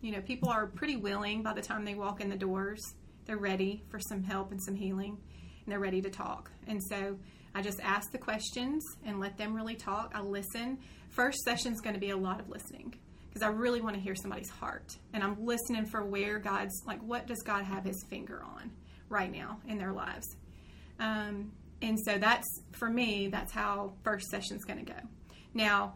you 0.00 0.10
know 0.10 0.20
people 0.22 0.48
are 0.48 0.66
pretty 0.66 0.96
willing 0.96 1.44
by 1.44 1.52
the 1.52 1.62
time 1.62 1.84
they 1.84 1.94
walk 1.94 2.20
in 2.20 2.28
the 2.28 2.36
doors. 2.36 2.82
They're 3.26 3.38
ready 3.38 3.84
for 3.88 4.00
some 4.00 4.24
help 4.24 4.50
and 4.50 4.60
some 4.60 4.74
healing, 4.74 5.16
and 5.64 5.72
they're 5.72 5.78
ready 5.78 6.02
to 6.02 6.10
talk. 6.10 6.50
And 6.66 6.82
so 6.82 7.16
I 7.54 7.62
just 7.62 7.78
ask 7.80 8.10
the 8.10 8.18
questions 8.18 8.84
and 9.04 9.20
let 9.20 9.38
them 9.38 9.54
really 9.54 9.76
talk. 9.76 10.10
I 10.16 10.20
listen. 10.20 10.78
First 11.10 11.38
session's 11.44 11.80
going 11.80 11.94
to 11.94 12.00
be 12.00 12.10
a 12.10 12.16
lot 12.16 12.40
of 12.40 12.48
listening 12.48 12.94
because 13.34 13.46
I 13.46 13.50
really 13.50 13.80
want 13.80 13.96
to 13.96 14.00
hear 14.00 14.14
somebody's 14.14 14.48
heart. 14.48 14.96
And 15.12 15.22
I'm 15.24 15.44
listening 15.44 15.86
for 15.86 16.04
where 16.04 16.38
God's, 16.38 16.80
like, 16.86 17.02
what 17.02 17.26
does 17.26 17.42
God 17.42 17.64
have 17.64 17.84
his 17.84 18.04
finger 18.08 18.40
on 18.44 18.70
right 19.08 19.30
now 19.30 19.58
in 19.66 19.76
their 19.76 19.92
lives? 19.92 20.36
Um, 21.00 21.50
and 21.82 21.98
so 21.98 22.16
that's, 22.16 22.46
for 22.70 22.88
me, 22.88 23.26
that's 23.26 23.52
how 23.52 23.94
first 24.04 24.28
session's 24.28 24.64
going 24.64 24.84
to 24.84 24.92
go. 24.92 24.98
Now, 25.52 25.94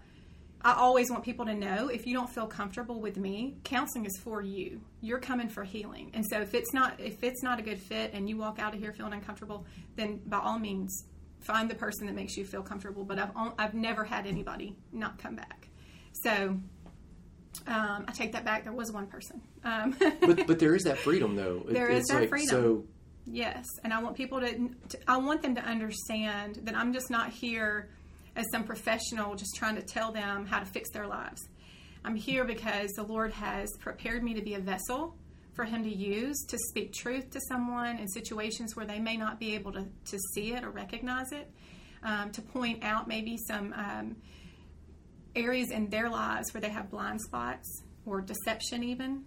I 0.62 0.72
always 0.74 1.12
want 1.12 1.22
people 1.22 1.46
to 1.46 1.54
know 1.54 1.86
if 1.86 2.08
you 2.08 2.14
don't 2.14 2.28
feel 2.28 2.48
comfortable 2.48 3.00
with 3.00 3.16
me, 3.16 3.58
counseling 3.62 4.04
is 4.04 4.18
for 4.18 4.42
you. 4.42 4.80
You're 5.00 5.20
coming 5.20 5.48
for 5.48 5.62
healing. 5.62 6.10
And 6.14 6.26
so 6.28 6.40
if 6.40 6.52
it's 6.52 6.74
not 6.74 6.98
if 6.98 7.22
it's 7.22 7.44
not 7.44 7.60
a 7.60 7.62
good 7.62 7.78
fit 7.78 8.10
and 8.12 8.28
you 8.28 8.36
walk 8.36 8.58
out 8.58 8.74
of 8.74 8.80
here 8.80 8.92
feeling 8.92 9.12
uncomfortable, 9.12 9.64
then 9.94 10.20
by 10.26 10.38
all 10.38 10.58
means 10.58 11.04
find 11.38 11.70
the 11.70 11.76
person 11.76 12.08
that 12.08 12.16
makes 12.16 12.36
you 12.36 12.44
feel 12.44 12.62
comfortable, 12.62 13.04
but 13.04 13.20
I've 13.20 13.30
I've 13.56 13.74
never 13.74 14.02
had 14.02 14.26
anybody 14.26 14.74
not 14.92 15.18
come 15.18 15.36
back. 15.36 15.68
So 16.24 16.58
um, 17.66 18.04
I 18.08 18.12
take 18.12 18.32
that 18.32 18.44
back. 18.44 18.64
There 18.64 18.72
was 18.72 18.92
one 18.92 19.06
person. 19.06 19.40
Um, 19.64 19.96
but 20.20 20.46
but 20.46 20.58
there 20.58 20.74
is 20.74 20.84
that 20.84 20.98
freedom 20.98 21.36
though. 21.36 21.62
It, 21.68 21.74
there 21.74 21.90
is 21.90 22.06
that 22.06 22.20
like, 22.20 22.28
freedom. 22.28 22.48
So 22.48 22.84
yes, 23.26 23.64
and 23.84 23.92
I 23.92 24.02
want 24.02 24.16
people 24.16 24.40
to, 24.40 24.70
to 24.90 24.98
I 25.06 25.16
want 25.18 25.42
them 25.42 25.54
to 25.54 25.62
understand 25.62 26.60
that 26.62 26.76
I'm 26.76 26.92
just 26.92 27.10
not 27.10 27.30
here 27.30 27.90
as 28.36 28.46
some 28.52 28.64
professional 28.64 29.34
just 29.34 29.56
trying 29.56 29.76
to 29.76 29.82
tell 29.82 30.12
them 30.12 30.46
how 30.46 30.60
to 30.60 30.66
fix 30.66 30.90
their 30.90 31.06
lives. 31.06 31.48
I'm 32.04 32.14
here 32.14 32.44
because 32.44 32.92
the 32.92 33.02
Lord 33.02 33.32
has 33.32 33.70
prepared 33.80 34.22
me 34.22 34.34
to 34.34 34.42
be 34.42 34.54
a 34.54 34.60
vessel 34.60 35.16
for 35.54 35.64
Him 35.64 35.82
to 35.82 35.94
use 35.94 36.44
to 36.48 36.56
speak 36.56 36.92
truth 36.92 37.30
to 37.30 37.40
someone 37.48 37.98
in 37.98 38.06
situations 38.08 38.76
where 38.76 38.86
they 38.86 39.00
may 39.00 39.16
not 39.16 39.40
be 39.40 39.54
able 39.54 39.72
to, 39.72 39.84
to 40.06 40.18
see 40.34 40.52
it 40.52 40.64
or 40.64 40.70
recognize 40.70 41.32
it, 41.32 41.50
um, 42.04 42.30
to 42.30 42.40
point 42.40 42.84
out 42.84 43.08
maybe 43.08 43.36
some 43.36 43.74
um, 43.76 44.16
areas 45.38 45.70
in 45.70 45.88
their 45.88 46.10
lives 46.10 46.52
where 46.52 46.60
they 46.60 46.70
have 46.70 46.90
blind 46.90 47.20
spots 47.20 47.82
or 48.04 48.20
deception, 48.20 48.82
even. 48.82 49.24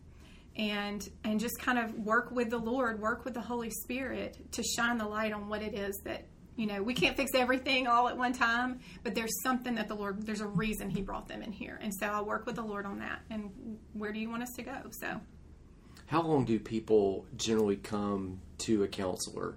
And, 0.58 1.08
and 1.24 1.40
just 1.40 1.58
kind 1.60 1.80
of 1.80 1.94
work 2.00 2.30
with 2.32 2.50
the 2.50 2.58
Lord, 2.58 3.00
work 3.00 3.24
with 3.24 3.34
the 3.34 3.42
Holy 3.42 3.70
Spirit 3.70 4.38
to 4.52 4.64
shine 4.64 4.98
the 4.98 5.06
light 5.06 5.32
on 5.32 5.48
what 5.48 5.62
it 5.62 5.74
is 5.74 6.00
that 6.04 6.26
you 6.58 6.68
know, 6.68 6.84
we 6.84 6.94
can't 6.94 7.16
fix 7.16 7.32
everything 7.34 7.88
all 7.88 8.10
at 8.10 8.18
one 8.18 8.34
time, 8.34 8.80
but 9.04 9.16
there's 9.16 9.42
something 9.42 9.76
that 9.76 9.88
the 9.88 9.96
Lord, 9.96 10.26
there's 10.26 10.42
a 10.42 10.48
reason 10.48 10.90
He 10.90 11.02
brought 11.02 11.28
them 11.28 11.42
in 11.42 11.52
here. 11.52 11.80
And 11.82 11.94
so 11.94 12.08
i'll 12.08 12.26
work 12.26 12.46
with 12.46 12.56
the 12.56 12.62
Lord 12.62 12.86
on 12.86 13.00
that. 13.00 13.22
And 13.30 13.80
where 13.94 14.12
do 14.12 14.20
you 14.20 14.30
want 14.30 14.44
us 14.44 14.52
to 14.58 14.64
go? 14.64 14.78
So, 14.92 15.20
how 16.08 16.22
long 16.22 16.44
do 16.44 16.60
people 16.60 17.26
generally 17.38 17.78
come 17.78 18.42
to 18.60 18.84
a 18.84 18.88
counselor? 18.88 19.56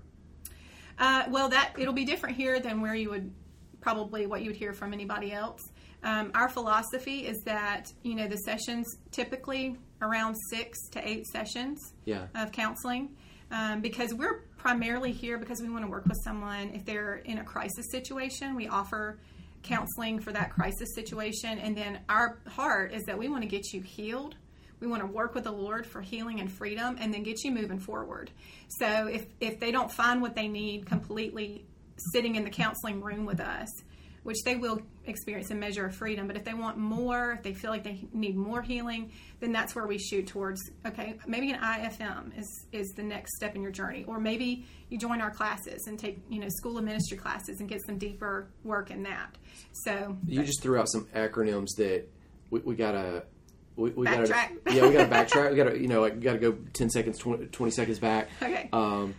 Uh, 0.99 1.25
well, 1.29 1.49
that 1.49 1.73
it'll 1.77 1.93
be 1.93 2.05
different 2.05 2.37
here 2.37 2.61
than 2.61 2.81
where 2.81 2.95
you 2.95 3.11
would 3.11 3.33
probably 3.81 4.27
what 4.27 4.43
you 4.43 4.51
would 4.51 4.57
hear 4.57 4.73
from 4.73 4.93
anybody 4.93 5.33
else. 5.33 5.61
Um, 6.05 6.31
our 6.35 6.51
philosophy 6.51 7.27
is 7.27 7.43
that 7.45 7.91
you 8.03 8.15
know 8.15 8.29
the 8.29 8.37
sessions 8.37 8.87
typically 9.11 9.77
around 10.03 10.37
six 10.51 10.79
to 10.91 11.09
eight 11.09 11.27
sessions 11.27 11.95
yeah. 12.05 12.27
of 12.35 12.53
counseling 12.53 13.17
um, 13.51 13.81
because 13.81 14.13
we're 14.13 14.43
primarily 14.59 15.13
here 15.13 15.39
because 15.39 15.63
we 15.63 15.71
want 15.71 15.85
to 15.85 15.91
work 15.91 16.05
with 16.07 16.19
someone 16.23 16.71
if 16.75 16.85
they're 16.85 17.17
in 17.17 17.39
a 17.39 17.45
crisis 17.45 17.87
situation. 17.91 18.55
We 18.55 18.69
offer 18.69 19.19
counseling 19.63 20.21
for 20.21 20.31
that 20.33 20.51
crisis 20.51 20.95
situation, 20.95 21.59
and 21.59 21.77
then 21.77 22.01
our 22.09 22.39
heart 22.49 22.93
is 22.93 23.05
that 23.05 23.17
we 23.17 23.29
want 23.29 23.43
to 23.43 23.49
get 23.49 23.73
you 23.73 23.81
healed. 23.81 24.37
We 24.81 24.87
want 24.87 25.01
to 25.01 25.07
work 25.07 25.35
with 25.35 25.45
the 25.45 25.53
Lord 25.53 25.87
for 25.87 26.03
healing 26.03 26.41
and 26.41 26.53
freedom, 26.53 26.97
and 27.01 27.15
then 27.15 27.23
get 27.23 27.43
you 27.45 27.51
moving 27.51 27.79
forward. 27.79 28.31
So 28.69 29.07
if 29.07 29.27
if 29.41 29.59
they 29.59 29.73
don't 29.73 29.91
find 29.91 30.21
what 30.21 30.35
they 30.35 30.49
need 30.49 30.85
completely 30.85 31.65
sitting 32.13 32.35
in 32.37 32.45
the 32.45 32.51
counseling 32.51 33.01
room 33.01 33.25
with 33.25 33.41
us, 33.41 33.71
which 34.25 34.43
they 34.45 34.57
will 34.57 34.81
experience 35.07 35.51
a 35.51 35.55
measure 35.55 35.87
of 35.87 35.95
freedom. 35.95 36.27
But 36.27 36.37
if 36.37 36.45
they 36.45 36.55
want 36.55 36.77
more, 36.77 37.33
if 37.33 37.43
they 37.43 37.55
feel 37.55 37.71
like 37.71 37.85
they 37.85 38.05
need 38.13 38.37
more 38.37 38.63
healing, 38.63 39.13
then 39.39 39.53
that's 39.53 39.75
where 39.75 39.87
we 39.87 39.99
shoot 39.99 40.27
towards. 40.27 40.61
Okay, 40.85 41.15
maybe 41.27 41.53
an 41.53 41.61
IFM 41.61 42.37
is 42.37 42.67
is 42.73 42.89
the 42.97 43.03
next 43.03 43.37
step 43.37 43.55
in 43.55 43.63
your 43.63 43.71
journey, 43.71 44.05
or 44.09 44.19
maybe 44.19 44.67
you 44.89 44.99
join 44.99 45.21
our 45.21 45.31
classes 45.31 45.87
and 45.87 45.99
take 45.99 46.19
you 46.29 46.41
know 46.41 46.49
school 46.49 46.77
of 46.79 46.85
ministry 46.85 47.17
classes 47.17 47.61
and 47.61 47.69
get 47.69 47.81
some 47.87 47.99
deeper 47.99 48.49
work 48.65 48.91
in 48.91 49.03
that. 49.05 49.37
So 49.73 50.17
you 50.27 50.43
just 50.43 50.63
threw 50.63 50.79
out 50.79 50.89
some 50.91 51.07
acronyms 51.15 51.77
that 51.77 52.09
we, 52.51 52.61
we 52.61 52.75
gotta 52.75 53.25
we, 53.77 53.91
we 53.91 54.07
gotta 54.07 54.29
yeah 54.71 54.87
we 54.87 54.93
gotta 54.93 55.07
backtrack. 55.11 55.51
We 55.51 55.57
gotta 55.57 55.79
you 55.79 55.89
know 55.89 56.01
like 56.01 56.15
we 56.15 56.21
gotta 56.21 56.39
go 56.39 56.53
10 56.73 56.91
seconds 56.91 57.19
20, 57.19 57.47
20 57.47 57.73
seconds 57.73 57.99
back. 57.99 58.29
Okay. 58.41 58.69
Um 58.73 59.15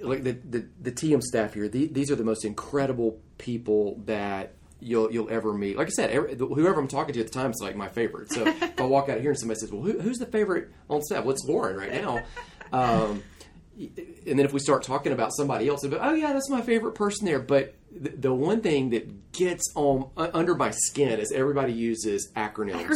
like 0.00 0.22
the 0.22 0.32
the, 0.32 0.66
the 0.80 0.92
tm 0.92 1.22
staff 1.22 1.52
here 1.52 1.68
the, 1.68 1.86
these 1.88 2.10
are 2.10 2.16
the 2.16 2.24
most 2.24 2.46
incredible 2.46 3.20
people 3.36 4.00
that 4.06 4.54
you'll 4.80 5.12
you'll 5.12 5.30
ever 5.30 5.52
meet. 5.52 5.76
Like 5.76 5.88
i 5.88 5.90
said 5.90 6.10
every, 6.10 6.34
whoever 6.36 6.80
i'm 6.80 6.88
talking 6.88 7.14
to 7.14 7.20
at 7.20 7.26
the 7.26 7.32
time 7.32 7.50
is 7.50 7.60
like 7.60 7.76
my 7.76 7.88
favorite. 7.88 8.32
So 8.32 8.46
if 8.46 8.80
i 8.80 8.84
walk 8.86 9.08
out 9.08 9.20
here 9.20 9.30
and 9.30 9.38
somebody 9.38 9.60
says 9.60 9.72
well 9.72 9.82
who, 9.82 9.98
who's 9.98 10.18
the 10.18 10.26
favorite 10.26 10.70
on 10.88 11.02
staff? 11.02 11.24
What's 11.24 11.44
lauren 11.44 11.76
right 11.76 11.92
now. 11.92 12.22
Um 12.72 13.22
and 13.78 14.38
then 14.38 14.40
if 14.40 14.52
we 14.52 14.60
start 14.60 14.82
talking 14.82 15.12
about 15.12 15.34
somebody 15.36 15.68
else, 15.68 15.84
oh 15.84 16.14
yeah, 16.14 16.32
that's 16.32 16.48
my 16.48 16.62
favorite 16.62 16.94
person 16.94 17.26
there. 17.26 17.38
But 17.38 17.74
the, 17.94 18.08
the 18.10 18.34
one 18.34 18.62
thing 18.62 18.90
that 18.90 19.32
gets 19.32 19.70
on 19.74 20.10
under 20.16 20.54
my 20.54 20.70
skin 20.70 21.20
is 21.20 21.30
everybody 21.30 21.72
uses 21.74 22.30
acronyms. 22.34 22.88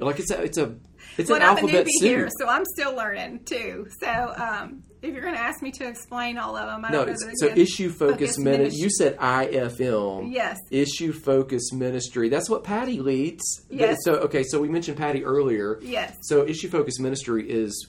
Like 0.00 0.20
it's 0.20 0.30
a 0.30 0.42
it's 0.42 0.58
a 0.58 0.76
it's 1.16 1.28
well, 1.28 1.40
an 1.40 1.42
alphabet 1.42 1.86
soup. 1.88 2.08
Here, 2.08 2.28
so 2.38 2.48
I'm 2.48 2.64
still 2.64 2.94
learning 2.94 3.44
too. 3.44 3.88
So 4.00 4.34
um, 4.36 4.84
if 5.02 5.12
you're 5.12 5.22
going 5.22 5.34
to 5.34 5.40
ask 5.40 5.60
me 5.62 5.72
to 5.72 5.88
explain 5.88 6.38
all 6.38 6.56
of 6.56 6.66
them, 6.66 6.84
I 6.84 6.90
no. 6.90 7.14
so 7.34 7.48
issue 7.48 7.88
focus, 7.88 8.36
focus 8.36 8.38
ministry. 8.38 8.80
You 8.80 8.90
said 8.90 9.16
IFM. 9.16 10.32
Yes. 10.32 10.58
Issue 10.70 11.12
focus 11.12 11.72
ministry. 11.72 12.28
That's 12.28 12.48
what 12.48 12.62
Patty 12.62 13.00
leads. 13.00 13.42
Yes. 13.68 13.98
So 14.02 14.14
okay, 14.14 14.44
so 14.44 14.60
we 14.60 14.68
mentioned 14.68 14.96
Patty 14.96 15.24
earlier. 15.24 15.78
Yes. 15.82 16.16
So 16.22 16.46
issue 16.46 16.68
focus 16.68 17.00
ministry 17.00 17.50
is 17.50 17.88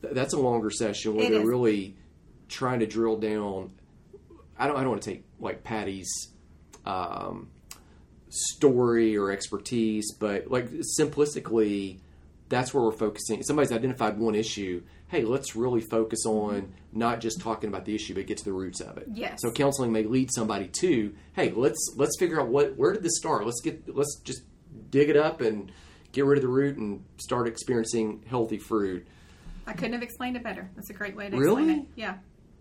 that's 0.00 0.34
a 0.34 0.38
longer 0.38 0.70
session 0.70 1.14
where 1.14 1.26
it 1.26 1.30
they're 1.30 1.40
is. 1.40 1.48
really 1.48 1.96
trying 2.48 2.80
to 2.80 2.86
drill 2.86 3.16
down. 3.16 3.72
I 4.56 4.68
don't. 4.68 4.76
I 4.76 4.80
don't 4.80 4.90
want 4.90 5.02
to 5.02 5.10
take 5.10 5.24
like 5.40 5.64
Patty's. 5.64 6.28
Um, 6.86 7.50
story 8.38 9.16
or 9.16 9.30
expertise, 9.30 10.12
but 10.12 10.50
like 10.50 10.70
simplistically, 10.98 11.98
that's 12.48 12.72
where 12.72 12.82
we're 12.82 12.92
focusing. 12.92 13.42
Somebody's 13.42 13.72
identified 13.72 14.18
one 14.18 14.34
issue. 14.34 14.82
Hey, 15.08 15.22
let's 15.22 15.56
really 15.56 15.80
focus 15.80 16.26
on 16.26 16.72
not 16.92 17.20
just 17.20 17.40
talking 17.40 17.68
about 17.68 17.84
the 17.84 17.94
issue, 17.94 18.14
but 18.14 18.26
get 18.26 18.38
to 18.38 18.44
the 18.44 18.52
roots 18.52 18.80
of 18.80 18.98
it. 18.98 19.06
Yes. 19.12 19.38
So 19.40 19.50
counseling 19.50 19.92
may 19.92 20.04
lead 20.04 20.30
somebody 20.32 20.68
to, 20.80 21.14
hey, 21.34 21.50
let's 21.50 21.94
let's 21.96 22.18
figure 22.18 22.40
out 22.40 22.48
what 22.48 22.76
where 22.76 22.92
did 22.92 23.02
this 23.02 23.16
start. 23.16 23.44
Let's 23.44 23.60
get 23.60 23.94
let's 23.94 24.20
just 24.24 24.42
dig 24.90 25.08
it 25.08 25.16
up 25.16 25.40
and 25.40 25.72
get 26.12 26.24
rid 26.24 26.38
of 26.38 26.42
the 26.42 26.48
root 26.48 26.76
and 26.76 27.04
start 27.18 27.48
experiencing 27.48 28.24
healthy 28.28 28.58
fruit. 28.58 29.06
I 29.66 29.72
couldn't 29.72 29.92
have 29.92 30.02
explained 30.02 30.36
it 30.36 30.42
better. 30.42 30.70
That's 30.76 30.90
a 30.90 30.94
great 30.94 31.14
way 31.14 31.28
to 31.28 31.36
really? 31.36 31.62
explain 31.62 31.80
it. 31.80 31.86
Yeah. 31.94 32.14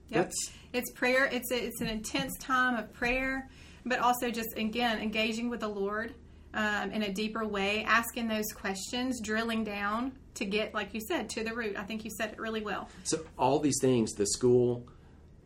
Yep. 0.09 0.23
That's... 0.23 0.51
It's 0.73 0.91
prayer. 0.91 1.25
It's 1.25 1.51
a, 1.51 1.55
it's 1.55 1.79
an 1.81 1.87
intense 1.87 2.37
time 2.37 2.75
of 2.75 2.91
prayer 2.93 3.49
but 3.87 3.99
also 3.99 4.29
just 4.29 4.57
again 4.57 4.99
engaging 4.99 5.49
with 5.49 5.61
the 5.61 5.67
Lord 5.67 6.13
um, 6.53 6.91
in 6.91 7.03
a 7.03 7.11
deeper 7.11 7.45
way, 7.45 7.83
asking 7.83 8.27
those 8.27 8.51
questions, 8.53 9.21
drilling 9.21 9.63
down 9.63 10.13
to 10.35 10.45
get, 10.45 10.73
like 10.73 10.93
you 10.93 11.01
said, 11.01 11.29
to 11.29 11.43
the 11.43 11.53
root. 11.53 11.75
I 11.77 11.83
think 11.83 12.03
you 12.03 12.11
said 12.11 12.31
it 12.31 12.39
really 12.39 12.61
well. 12.61 12.89
So 13.03 13.19
all 13.37 13.59
these 13.59 13.79
things, 13.81 14.13
the 14.13 14.25
school, 14.25 14.87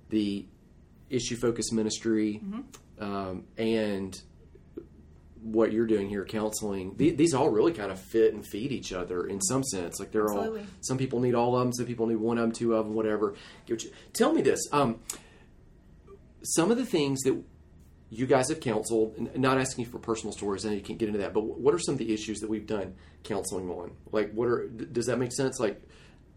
the 0.09 0.45
issue 1.09 1.35
focused 1.35 1.73
ministry, 1.73 2.41
mm-hmm. 2.43 3.03
um, 3.03 3.45
and 3.57 4.19
what 5.41 5.71
you're 5.71 5.87
doing 5.87 6.07
here, 6.07 6.23
counseling, 6.23 6.93
these 6.97 7.33
all 7.33 7.49
really 7.49 7.73
kind 7.73 7.91
of 7.91 7.99
fit 7.99 8.33
and 8.33 8.45
feed 8.45 8.71
each 8.71 8.93
other 8.93 9.25
in 9.25 9.41
some 9.41 9.63
sense. 9.63 9.99
Like 9.99 10.11
they're 10.11 10.25
Absolutely. 10.25 10.61
all, 10.61 10.67
some 10.81 10.97
people 10.97 11.19
need 11.19 11.33
all 11.33 11.55
of 11.57 11.63
them, 11.63 11.73
some 11.73 11.85
people 11.87 12.05
need 12.05 12.17
one 12.17 12.37
of 12.37 12.43
them, 12.43 12.51
two 12.51 12.75
of 12.75 12.85
them, 12.85 12.93
whatever. 12.93 13.33
Tell 14.13 14.33
me 14.33 14.41
this. 14.41 14.61
Um, 14.71 14.99
some 16.43 16.71
of 16.71 16.77
the 16.77 16.85
things 16.85 17.21
that 17.21 17.41
you 18.11 18.27
guys 18.27 18.49
have 18.49 18.59
counseled, 18.59 19.37
not 19.37 19.57
asking 19.57 19.85
for 19.85 19.97
personal 19.97 20.33
stories, 20.33 20.65
and 20.65 20.75
you 20.75 20.81
can't 20.81 20.99
get 20.99 21.07
into 21.07 21.19
that, 21.19 21.33
but 21.33 21.43
what 21.43 21.73
are 21.73 21.79
some 21.79 21.93
of 21.93 21.99
the 21.99 22.13
issues 22.13 22.41
that 22.41 22.49
we've 22.49 22.67
done 22.67 22.93
counseling 23.23 23.69
on? 23.69 23.93
Like, 24.11 24.33
what 24.33 24.49
are, 24.49 24.67
does 24.67 25.05
that 25.05 25.17
make 25.17 25.31
sense? 25.31 25.61
Like, 25.61 25.81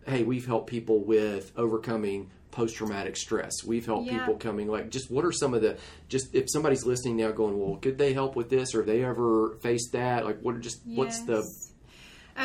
hey, 0.07 0.23
we've 0.23 0.47
helped 0.47 0.71
people 0.71 1.05
with 1.05 1.51
overcoming 1.57 2.31
post 2.53 2.77
traumatic 2.77 3.17
stress. 3.17 3.65
We've 3.67 3.85
helped 3.85 4.07
yeah. 4.07 4.21
people 4.21 4.37
coming, 4.37 4.69
like, 4.69 4.89
just 4.89 5.11
what 5.11 5.25
are 5.25 5.33
some 5.33 5.53
of 5.53 5.63
the, 5.63 5.77
just 6.09 6.33
if 6.33 6.49
somebody's 6.49 6.87
listening 6.87 7.17
now 7.17 7.33
going, 7.33 7.59
well, 7.59 7.77
could 7.77 7.99
they 7.99 8.13
help 8.13 8.37
with 8.37 8.51
this 8.51 8.73
or 8.73 8.79
have 8.79 8.87
they 8.87 9.05
ever 9.05 9.57
faced 9.61 9.93
that? 9.95 10.25
Like, 10.25 10.39
what 10.43 10.55
are 10.55 10.61
just, 10.61 10.81
yes. 10.87 10.97
what's 10.97 11.23
the, 11.25 11.45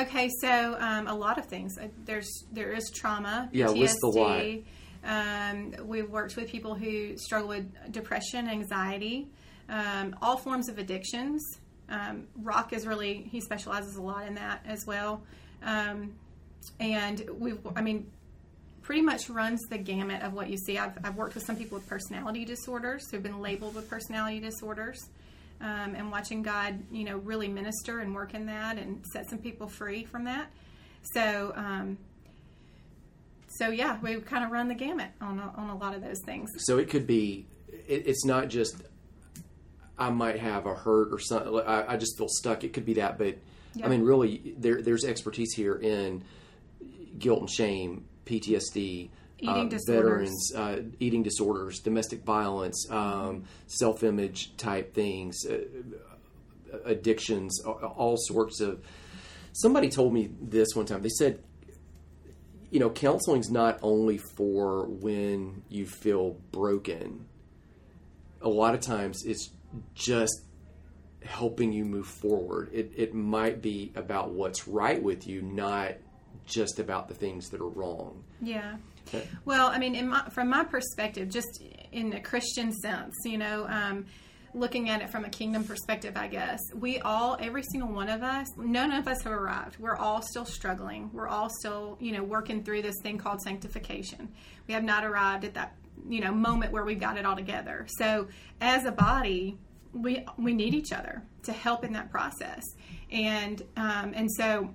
Okay, 0.02 0.30
so 0.42 0.78
um, 0.80 1.08
a 1.08 1.16
lot 1.16 1.40
of 1.40 1.46
things. 1.46 1.78
Uh, 1.80 1.88
there's 2.06 2.46
there 2.52 2.72
is 2.74 2.92
trauma. 2.94 3.50
Yeah, 3.52 3.66
PTSD, 3.68 3.80
list 3.80 3.98
the 4.02 4.08
lot. 4.08 4.46
Um, 5.04 5.74
we've 5.86 6.10
worked 6.10 6.36
with 6.36 6.50
people 6.50 6.76
who 6.76 7.18
struggle 7.18 7.48
with 7.50 7.92
depression, 7.92 8.50
anxiety, 8.50 9.28
um, 9.70 10.16
all 10.22 10.38
forms 10.38 10.70
of 10.70 10.78
addictions. 10.78 11.42
Um, 11.90 12.28
Rock 12.36 12.74
is 12.74 12.86
really, 12.86 13.28
he 13.32 13.42
specializes 13.42 13.96
a 13.96 14.02
lot 14.02 14.28
in 14.28 14.36
that 14.36 14.64
as 14.66 14.86
well. 14.86 15.22
Um, 15.64 16.14
and 16.80 17.28
we've, 17.38 17.60
I 17.76 17.82
mean, 17.82 18.12
pretty 18.82 19.02
much 19.02 19.30
runs 19.30 19.62
the 19.70 19.78
gamut 19.78 20.22
of 20.22 20.34
what 20.34 20.50
you 20.50 20.58
see. 20.58 20.78
I've, 20.78 20.98
I've 21.04 21.16
worked 21.16 21.36
with 21.36 21.46
some 21.46 21.56
people 21.56 21.78
with 21.78 21.88
personality 21.88 22.46
disorders 22.46 23.10
who've 23.10 23.24
been 23.24 23.40
labeled 23.42 23.76
with 23.76 23.90
personality 23.90 24.40
disorders. 24.40 25.00
um, 25.62 25.96
and 25.96 26.12
watching 26.12 26.42
God, 26.42 26.80
you 26.92 27.04
know, 27.04 27.18
really 27.18 27.48
minister 27.48 28.00
and 28.00 28.16
work 28.16 28.34
in 28.34 28.46
that 28.46 28.78
and 28.78 29.04
set 29.12 29.30
some 29.30 29.40
people 29.40 29.68
free 29.68 30.06
from 30.06 30.24
that. 30.26 30.50
So, 31.14 31.54
um, 31.56 31.98
so 33.50 33.70
yeah, 33.70 34.00
we 34.02 34.16
kind 34.22 34.44
of 34.44 34.52
run 34.52 34.68
the 34.68 34.76
gamut 34.76 35.10
on 35.22 35.40
a, 35.40 35.54
on 35.56 35.70
a 35.70 35.78
lot 35.78 35.96
of 35.96 36.02
those 36.02 36.22
things. 36.26 36.52
So 36.60 36.78
it 36.78 36.90
could 36.90 37.06
be. 37.08 37.46
It, 37.88 38.08
it's 38.08 38.26
not 38.26 38.48
just 38.48 38.76
I 39.98 40.10
might 40.10 40.40
have 40.40 40.66
a 40.66 40.74
hurt 40.76 41.10
or 41.12 41.20
something. 41.20 41.60
I, 41.60 41.94
I 41.94 41.98
just 41.98 42.18
feel 42.18 42.30
stuck. 42.30 42.64
It 42.64 42.74
could 42.74 42.86
be 42.86 42.94
that, 42.96 43.18
but 43.18 43.38
Yeah. 43.76 43.86
I 43.86 43.90
mean, 43.90 44.04
really, 44.04 44.56
there, 44.58 44.82
there's 44.82 45.04
expertise 45.04 45.54
here 45.54 45.76
in 45.76 46.24
guilt 47.18 47.42
and 47.42 47.50
shame, 47.50 48.06
PTSD, 48.26 49.10
Eating 49.42 49.68
uh, 49.68 49.70
disorders. 49.70 50.52
veterans, 50.52 50.54
uh, 50.56 50.82
eating 51.00 51.24
disorders, 51.24 51.80
domestic 51.80 52.24
violence, 52.24 52.86
um, 52.90 53.44
self-image 53.68 54.58
type 54.58 54.94
things, 54.94 55.46
uh, 55.46 55.60
addictions, 56.86 57.62
all 57.64 58.18
sorts 58.18 58.60
of. 58.60 58.84
Somebody 59.54 59.90
told 59.90 60.14
me 60.14 60.30
this 60.42 60.76
one 60.76 60.86
time. 60.86 61.02
They 61.02 61.10
said, 61.10 61.40
you 62.72 62.80
know, 62.80 62.90
counseling's 62.90 63.50
not 63.50 63.80
only 63.82 64.18
for 64.18 64.86
when 64.88 65.64
you 65.70 65.86
feel 65.86 66.38
broken. 66.52 67.26
A 68.42 68.50
lot 68.50 68.74
of 68.74 68.82
times, 68.82 69.24
it's 69.26 69.50
just 69.96 70.42
helping 71.24 71.72
you 71.72 71.84
move 71.86 72.08
forward. 72.08 72.70
It 72.74 72.92
it 72.96 73.14
might 73.14 73.62
be 73.62 73.92
about 73.96 74.32
what's 74.32 74.68
right 74.68 75.02
with 75.02 75.28
you, 75.28 75.42
not 75.42 75.96
just 76.46 76.80
about 76.80 77.08
the 77.08 77.14
things 77.14 77.50
that 77.50 77.62
are 77.62 77.70
wrong. 77.70 78.24
Yeah. 78.42 78.78
Well, 79.46 79.68
I 79.68 79.80
mean, 79.80 79.96
in 79.96 80.10
my, 80.10 80.30
from 80.30 80.50
my 80.50 80.64
perspective, 80.64 81.30
just 81.30 81.64
in 81.92 82.14
a 82.14 82.22
Christian 82.22 82.72
sense, 82.72 83.16
you 83.26 83.38
know, 83.38 83.66
um, 83.68 84.06
looking 84.54 84.90
at 84.90 85.02
it 85.02 85.10
from 85.10 85.26
a 85.26 85.30
kingdom 85.30 85.64
perspective, 85.64 86.16
I 86.16 86.28
guess 86.28 86.60
we 86.74 87.00
all, 87.00 87.38
every 87.40 87.64
single 87.64 87.90
one 87.90 88.10
of 88.10 88.24
us, 88.24 88.48
none 88.58 88.92
of 88.92 89.08
us 89.08 89.24
have 89.24 89.34
arrived. 89.34 89.78
We're 89.80 89.96
all 89.96 90.22
still 90.22 90.46
struggling. 90.46 91.10
We're 91.14 91.28
all 91.28 91.50
still, 91.60 91.98
you 92.00 92.12
know, 92.12 92.24
working 92.24 92.64
through 92.64 92.82
this 92.82 92.96
thing 93.02 93.18
called 93.18 93.42
sanctification. 93.42 94.30
We 94.68 94.74
have 94.74 94.84
not 94.84 95.06
arrived 95.06 95.44
at 95.46 95.54
that, 95.56 95.76
you 96.08 96.22
know, 96.22 96.32
moment 96.32 96.72
where 96.72 96.84
we've 96.84 97.00
got 97.00 97.18
it 97.18 97.26
all 97.26 97.36
together. 97.36 97.86
So, 97.98 98.28
as 98.62 98.86
a 98.86 98.92
body, 98.92 99.58
we 99.94 100.26
we 100.38 100.54
need 100.54 100.74
each 100.74 100.92
other 100.92 101.24
to 101.44 101.52
help 101.52 101.84
in 101.84 101.94
that 101.94 102.12
process, 102.12 102.64
and 103.12 103.62
um, 103.76 104.14
and 104.16 104.30
so 104.32 104.74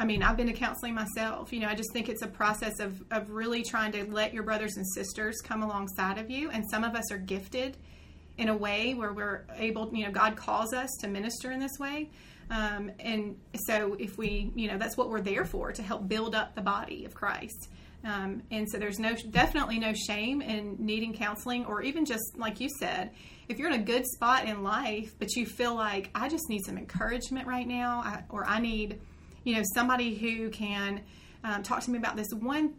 I 0.00 0.06
mean, 0.06 0.22
I've 0.22 0.38
been 0.38 0.46
to 0.46 0.54
counseling 0.54 0.94
myself. 0.94 1.52
You 1.52 1.60
know, 1.60 1.68
I 1.68 1.74
just 1.74 1.92
think 1.92 2.08
it's 2.08 2.22
a 2.22 2.26
process 2.26 2.80
of, 2.80 3.02
of 3.10 3.28
really 3.28 3.62
trying 3.62 3.92
to 3.92 4.10
let 4.10 4.32
your 4.32 4.44
brothers 4.44 4.78
and 4.78 4.86
sisters 4.94 5.42
come 5.42 5.62
alongside 5.62 6.16
of 6.16 6.30
you. 6.30 6.48
And 6.48 6.64
some 6.70 6.84
of 6.84 6.94
us 6.94 7.12
are 7.12 7.18
gifted 7.18 7.76
in 8.38 8.48
a 8.48 8.56
way 8.56 8.94
where 8.94 9.12
we're 9.12 9.44
able, 9.56 9.90
you 9.94 10.04
know, 10.04 10.10
God 10.10 10.36
calls 10.36 10.72
us 10.72 10.90
to 11.00 11.08
minister 11.08 11.50
in 11.50 11.60
this 11.60 11.78
way. 11.78 12.10
Um, 12.50 12.90
and 12.98 13.36
so 13.66 13.94
if 13.98 14.18
we, 14.18 14.50
you 14.54 14.68
know, 14.68 14.78
that's 14.78 14.96
what 14.96 15.08
we're 15.08 15.20
there 15.20 15.44
for 15.44 15.72
to 15.72 15.82
help 15.82 16.08
build 16.08 16.34
up 16.34 16.54
the 16.54 16.62
body 16.62 17.04
of 17.04 17.14
Christ. 17.14 17.68
Um, 18.02 18.42
and 18.50 18.68
so 18.68 18.78
there's 18.78 18.98
no, 18.98 19.14
definitely 19.14 19.78
no 19.78 19.92
shame 19.92 20.40
in 20.40 20.76
needing 20.78 21.12
counseling 21.12 21.66
or 21.66 21.82
even 21.82 22.04
just 22.04 22.36
like 22.36 22.60
you 22.60 22.68
said, 22.78 23.10
if 23.48 23.58
you're 23.58 23.68
in 23.68 23.80
a 23.80 23.84
good 23.84 24.06
spot 24.06 24.46
in 24.46 24.62
life, 24.62 25.14
but 25.18 25.36
you 25.36 25.44
feel 25.44 25.74
like 25.74 26.10
I 26.14 26.28
just 26.28 26.48
need 26.48 26.64
some 26.64 26.78
encouragement 26.78 27.46
right 27.46 27.66
now, 27.66 28.00
I, 28.04 28.22
or 28.30 28.46
I 28.46 28.58
need, 28.60 29.00
you 29.44 29.56
know, 29.56 29.62
somebody 29.74 30.14
who 30.14 30.50
can 30.50 31.02
um, 31.44 31.62
talk 31.62 31.82
to 31.82 31.90
me 31.90 31.98
about 31.98 32.16
this 32.16 32.28
one 32.32 32.74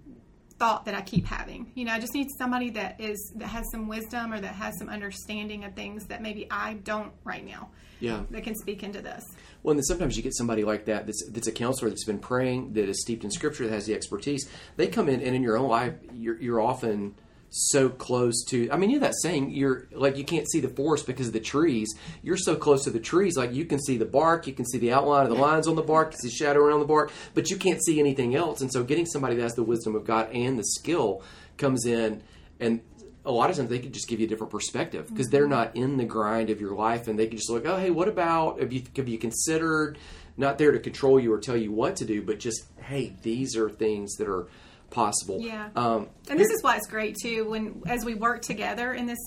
thought 0.62 0.86
that 0.86 0.93
I 0.93 1.02
keep 1.02 1.26
having. 1.26 1.71
You 1.74 1.86
know, 1.86 1.91
I 1.91 2.00
just 2.00 2.13
need 2.13 2.28
somebody 2.38 2.69
that 2.69 3.02
is 3.02 3.34
that 3.38 3.47
has 3.47 3.65
some 3.71 3.88
wisdom 3.88 4.32
or 4.32 4.39
that 4.39 4.54
has 4.54 4.78
some 4.78 4.89
understanding 4.89 5.63
of 5.63 5.74
things 5.74 6.06
that 6.06 6.21
maybe 6.21 6.45
I 6.52 6.76
don't 6.76 7.12
right 7.24 7.43
now. 7.43 7.69
Yeah. 8.00 8.21
That 8.30 8.43
can 8.43 8.54
speak 8.56 8.84
into 8.84 9.02
this. 9.02 9.26
Well, 9.63 9.71
and 9.71 9.80
then 9.80 9.86
sometimes 9.86 10.17
you 10.17 10.21
get 10.21 10.36
somebody 10.36 10.63
like 10.63 10.86
that 10.86 11.08
that's, 11.08 11.28
that's 11.32 11.47
a 11.47 11.52
counselor 11.52 11.89
that's 11.89 12.06
been 12.06 12.19
praying, 12.19 12.74
that 12.74 12.88
is 12.88 13.02
steeped 13.02 13.24
in 13.24 13.32
scripture, 13.32 13.63
that 13.65 13.74
has 13.74 13.88
the 13.88 13.95
expertise. 13.95 14.47
They 14.76 14.86
come 14.86 15.10
in, 15.10 15.19
and 15.21 15.36
in 15.36 15.41
your 15.41 15.58
own 15.58 15.67
life, 15.67 15.95
you're, 16.13 16.39
you're 16.39 16.62
often 16.62 17.15
so 17.51 17.89
close 17.89 18.43
to. 18.45 18.69
I 18.71 18.77
mean, 18.77 18.89
you 18.89 18.95
know 18.97 19.05
that 19.05 19.15
saying, 19.21 19.51
you're 19.51 19.87
like, 19.91 20.17
you 20.17 20.23
can't 20.23 20.49
see 20.49 20.61
the 20.61 20.69
forest 20.69 21.05
because 21.05 21.27
of 21.27 21.33
the 21.33 21.39
trees. 21.39 21.93
You're 22.23 22.37
so 22.37 22.55
close 22.55 22.85
to 22.85 22.89
the 22.89 22.99
trees, 22.99 23.37
like 23.37 23.53
you 23.53 23.65
can 23.65 23.79
see 23.79 23.97
the 23.97 24.05
bark, 24.05 24.47
you 24.47 24.53
can 24.53 24.65
see 24.65 24.77
the 24.77 24.93
outline 24.93 25.23
of 25.23 25.29
the 25.29 25.35
lines 25.35 25.67
on 25.67 25.75
the 25.75 25.81
bark, 25.81 26.13
you 26.13 26.29
see 26.29 26.35
shadow 26.35 26.61
around 26.61 26.79
the 26.79 26.85
bark, 26.85 27.11
but 27.33 27.49
you 27.49 27.57
can't 27.57 27.83
see 27.83 27.99
anything 27.99 28.35
else. 28.35 28.61
And 28.61 28.71
so, 28.71 28.83
getting 28.83 29.05
somebody 29.05 29.35
that 29.35 29.43
has 29.43 29.53
the 29.53 29.63
wisdom 29.63 29.95
of 29.95 30.05
God 30.05 30.31
and 30.31 30.57
the 30.57 30.63
skill 30.63 31.21
comes 31.57 31.85
in, 31.85 32.23
and 32.59 32.81
a 33.25 33.31
lot 33.31 33.49
of 33.49 33.57
times 33.57 33.69
they 33.69 33.79
could 33.79 33.93
just 33.93 34.07
give 34.07 34.19
you 34.19 34.25
a 34.25 34.29
different 34.29 34.51
perspective 34.51 35.07
because 35.09 35.27
they're 35.27 35.43
mm-hmm. 35.43 35.51
not 35.51 35.75
in 35.75 35.97
the 35.97 36.05
grind 36.05 36.49
of 36.49 36.59
your 36.59 36.73
life 36.73 37.07
and 37.07 37.19
they 37.19 37.27
can 37.27 37.37
just 37.37 37.49
look, 37.49 37.65
oh, 37.65 37.77
hey, 37.77 37.89
what 37.89 38.07
about 38.07 38.59
have 38.59 38.71
you 38.71 38.83
have 38.95 39.07
you 39.07 39.17
considered 39.17 39.97
not 40.37 40.57
there 40.57 40.71
to 40.71 40.79
control 40.79 41.19
you 41.19 41.31
or 41.33 41.37
tell 41.37 41.57
you 41.57 41.71
what 41.71 41.97
to 41.97 42.05
do, 42.05 42.21
but 42.21 42.39
just 42.39 42.63
hey, 42.81 43.13
these 43.21 43.55
are 43.55 43.69
things 43.69 44.15
that 44.15 44.27
are 44.27 44.47
possible. 44.91 45.39
Yeah. 45.41 45.69
Um, 45.75 46.10
And 46.30 46.39
this 46.39 46.49
is 46.51 46.62
why 46.62 46.77
it's 46.77 46.88
great 46.88 47.15
too. 47.21 47.49
When 47.49 47.82
as 47.88 48.06
we 48.06 48.13
work 48.13 48.41
together 48.43 48.93
in 48.93 49.08
this 49.08 49.19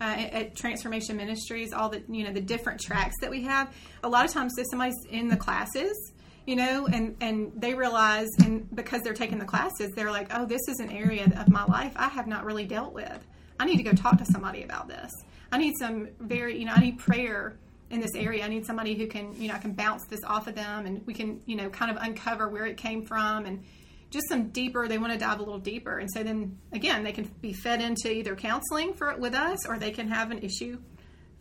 uh, 0.00 0.04
at 0.04 0.32
at 0.32 0.56
Transformation 0.56 1.16
Ministries, 1.16 1.72
all 1.72 1.90
the 1.90 2.02
you 2.08 2.24
know 2.24 2.32
the 2.32 2.40
different 2.40 2.80
tracks 2.80 3.16
that 3.20 3.30
we 3.30 3.42
have. 3.42 3.74
A 4.02 4.08
lot 4.08 4.24
of 4.24 4.32
times, 4.32 4.56
if 4.56 4.66
somebody's 4.70 4.94
in 5.10 5.28
the 5.28 5.36
classes, 5.36 6.12
you 6.46 6.56
know, 6.56 6.86
and 6.86 7.16
and 7.20 7.52
they 7.54 7.74
realize, 7.74 8.28
and 8.42 8.74
because 8.74 9.02
they're 9.02 9.12
taking 9.12 9.38
the 9.38 9.44
classes, 9.44 9.90
they're 9.94 10.10
like, 10.10 10.28
oh, 10.34 10.46
this 10.46 10.62
is 10.68 10.80
an 10.80 10.90
area 10.90 11.24
of 11.24 11.48
my 11.48 11.64
life 11.64 11.92
I 11.96 12.08
have 12.08 12.26
not 12.26 12.44
really 12.44 12.64
dealt 12.64 12.94
with. 12.94 13.26
I 13.60 13.64
need 13.66 13.76
to 13.76 13.82
go 13.82 13.92
talk 13.92 14.18
to 14.18 14.24
somebody 14.24 14.62
about 14.62 14.88
this. 14.88 15.12
I 15.50 15.58
need 15.58 15.74
some 15.78 16.08
very, 16.20 16.58
you 16.58 16.64
know, 16.64 16.72
I 16.74 16.80
need 16.80 16.98
prayer 16.98 17.58
in 17.90 18.00
this 18.00 18.14
area. 18.14 18.44
I 18.44 18.48
need 18.48 18.66
somebody 18.66 18.94
who 18.94 19.06
can, 19.08 19.34
you 19.40 19.48
know, 19.48 19.54
I 19.54 19.58
can 19.58 19.72
bounce 19.72 20.04
this 20.06 20.22
off 20.22 20.46
of 20.46 20.54
them, 20.54 20.86
and 20.86 21.04
we 21.06 21.14
can, 21.14 21.40
you 21.46 21.56
know, 21.56 21.68
kind 21.70 21.90
of 21.90 21.96
uncover 22.00 22.48
where 22.48 22.66
it 22.66 22.76
came 22.76 23.04
from 23.04 23.46
and 23.46 23.64
just 24.10 24.28
some 24.28 24.48
deeper 24.48 24.88
they 24.88 24.98
want 24.98 25.12
to 25.12 25.18
dive 25.18 25.38
a 25.38 25.42
little 25.42 25.58
deeper 25.58 25.98
and 25.98 26.10
so 26.10 26.22
then 26.22 26.56
again 26.72 27.02
they 27.04 27.12
can 27.12 27.24
be 27.42 27.52
fed 27.52 27.80
into 27.82 28.10
either 28.10 28.34
counseling 28.34 28.94
for 28.94 29.14
with 29.18 29.34
us 29.34 29.66
or 29.66 29.78
they 29.78 29.90
can 29.90 30.08
have 30.08 30.30
an 30.30 30.38
issue 30.38 30.78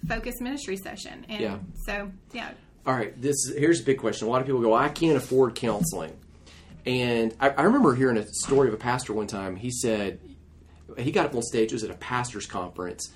focused 0.08 0.42
ministry 0.42 0.76
session 0.78 1.26
and 1.30 1.42
Yeah. 1.42 1.58
so 1.86 2.12
yeah 2.34 2.52
All 2.86 2.94
right, 2.94 3.20
this 3.22 3.36
here's 3.58 3.82
a 3.82 3.84
big 3.84 3.98
question. 4.00 4.28
A 4.28 4.32
lot 4.32 4.40
of 4.42 4.48
people 4.48 4.62
go, 4.62 4.74
I 4.74 4.90
can't 4.90 5.18
afford 5.18 5.56
counseling, 5.56 6.14
and 6.86 7.34
I, 7.40 7.50
I 7.50 7.62
remember 7.64 7.96
hearing 7.96 8.18
a 8.18 8.26
story 8.44 8.68
of 8.70 8.74
a 8.74 8.78
pastor 8.78 9.12
one 9.14 9.28
time. 9.28 9.56
He 9.58 9.72
said 9.72 10.20
he 10.98 11.12
got 11.12 11.26
up 11.26 11.36
on 11.36 11.42
stage. 11.42 11.72
It 11.72 11.76
was 11.76 11.84
at 11.84 11.90
a 11.90 11.96
pastors' 11.96 12.46
conference, 12.46 13.12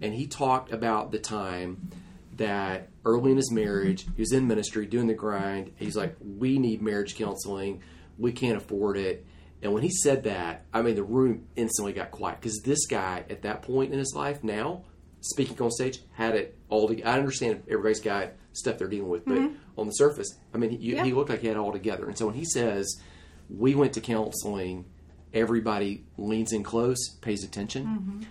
and 0.00 0.14
he 0.14 0.26
talked 0.28 0.72
about 0.72 1.10
the 1.10 1.18
time 1.18 1.90
that 2.36 2.88
early 3.04 3.30
in 3.32 3.36
his 3.36 3.50
marriage, 3.50 4.06
he 4.14 4.22
was 4.22 4.32
in 4.32 4.46
ministry 4.46 4.86
doing 4.86 5.06
the 5.08 5.14
grind. 5.14 5.72
He's 5.76 5.96
like, 5.96 6.14
we 6.20 6.58
need 6.58 6.80
marriage 6.82 7.16
counseling. 7.16 7.82
We 8.18 8.32
can't 8.32 8.56
afford 8.56 8.96
it. 8.96 9.26
And 9.62 9.72
when 9.72 9.82
he 9.82 9.90
said 9.90 10.24
that, 10.24 10.66
I 10.72 10.82
mean, 10.82 10.96
the 10.96 11.02
room 11.02 11.46
instantly 11.56 11.92
got 11.92 12.10
quiet 12.10 12.40
because 12.40 12.60
this 12.64 12.86
guy 12.86 13.24
at 13.30 13.42
that 13.42 13.62
point 13.62 13.92
in 13.92 13.98
his 13.98 14.14
life 14.14 14.44
now, 14.44 14.84
speaking 15.20 15.60
on 15.60 15.70
stage, 15.70 15.98
had 16.12 16.34
it 16.34 16.58
all 16.68 16.86
together. 16.88 17.08
I 17.08 17.18
understand 17.18 17.62
everybody's 17.68 18.00
got 18.00 18.32
stuff 18.52 18.78
they're 18.78 18.88
dealing 18.88 19.08
with, 19.08 19.24
but 19.24 19.38
mm-hmm. 19.38 19.56
on 19.80 19.86
the 19.86 19.92
surface, 19.92 20.34
I 20.54 20.58
mean, 20.58 20.70
he, 20.70 20.92
Yeah. 20.92 21.04
he 21.04 21.12
looked 21.12 21.30
like 21.30 21.40
he 21.40 21.48
had 21.48 21.56
it 21.56 21.60
all 21.60 21.72
together. 21.72 22.06
And 22.06 22.16
so 22.16 22.26
when 22.26 22.34
he 22.34 22.44
says, 22.44 23.00
we 23.48 23.74
went 23.74 23.94
to 23.94 24.00
counseling, 24.00 24.84
everybody 25.32 26.04
leans 26.16 26.52
in 26.52 26.62
close, 26.62 27.16
pays 27.20 27.42
attention. 27.44 27.86
Mm-hmm. 27.86 28.22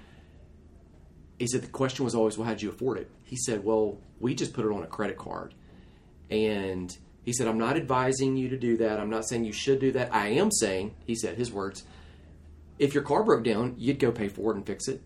He 1.39 1.47
said 1.47 1.63
the 1.63 1.67
question 1.67 2.05
was 2.05 2.15
always, 2.15 2.37
well, 2.37 2.47
how'd 2.47 2.61
you 2.61 2.69
afford 2.69 2.97
it? 2.97 3.11
He 3.23 3.35
said, 3.35 3.63
well, 3.63 3.99
we 4.19 4.35
just 4.35 4.53
put 4.53 4.65
it 4.65 4.71
on 4.71 4.83
a 4.83 4.87
credit 4.87 5.17
card. 5.17 5.53
And 6.29 6.95
he 7.25 7.33
said, 7.33 7.47
I'm 7.47 7.57
not 7.57 7.75
advising 7.75 8.37
you 8.37 8.49
to 8.49 8.57
do 8.57 8.77
that. 8.77 8.99
I'm 8.99 9.09
not 9.09 9.27
saying 9.27 9.45
you 9.45 9.51
should 9.51 9.79
do 9.79 9.91
that. 9.93 10.13
I 10.13 10.27
am 10.29 10.51
saying, 10.51 10.93
he 11.05 11.15
said, 11.15 11.37
his 11.37 11.51
words, 11.51 11.83
if 12.77 12.93
your 12.93 13.03
car 13.03 13.23
broke 13.23 13.43
down, 13.43 13.75
you'd 13.77 13.99
go 13.99 14.11
pay 14.11 14.27
for 14.27 14.51
it 14.51 14.57
and 14.57 14.65
fix 14.65 14.87
it. 14.87 15.01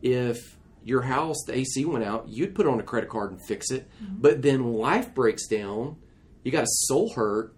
If 0.00 0.56
your 0.84 1.02
house, 1.02 1.36
the 1.46 1.56
AC 1.58 1.84
went 1.84 2.04
out, 2.04 2.28
you'd 2.28 2.54
put 2.54 2.68
on 2.68 2.78
a 2.78 2.84
credit 2.84 3.10
card 3.10 3.32
and 3.32 3.44
fix 3.44 3.72
it. 3.72 3.90
Mm-hmm. 4.02 4.20
But 4.20 4.42
then 4.42 4.72
life 4.74 5.12
breaks 5.14 5.48
down, 5.48 5.96
you 6.44 6.52
got 6.52 6.62
a 6.62 6.68
soul 6.68 7.12
hurt, 7.12 7.54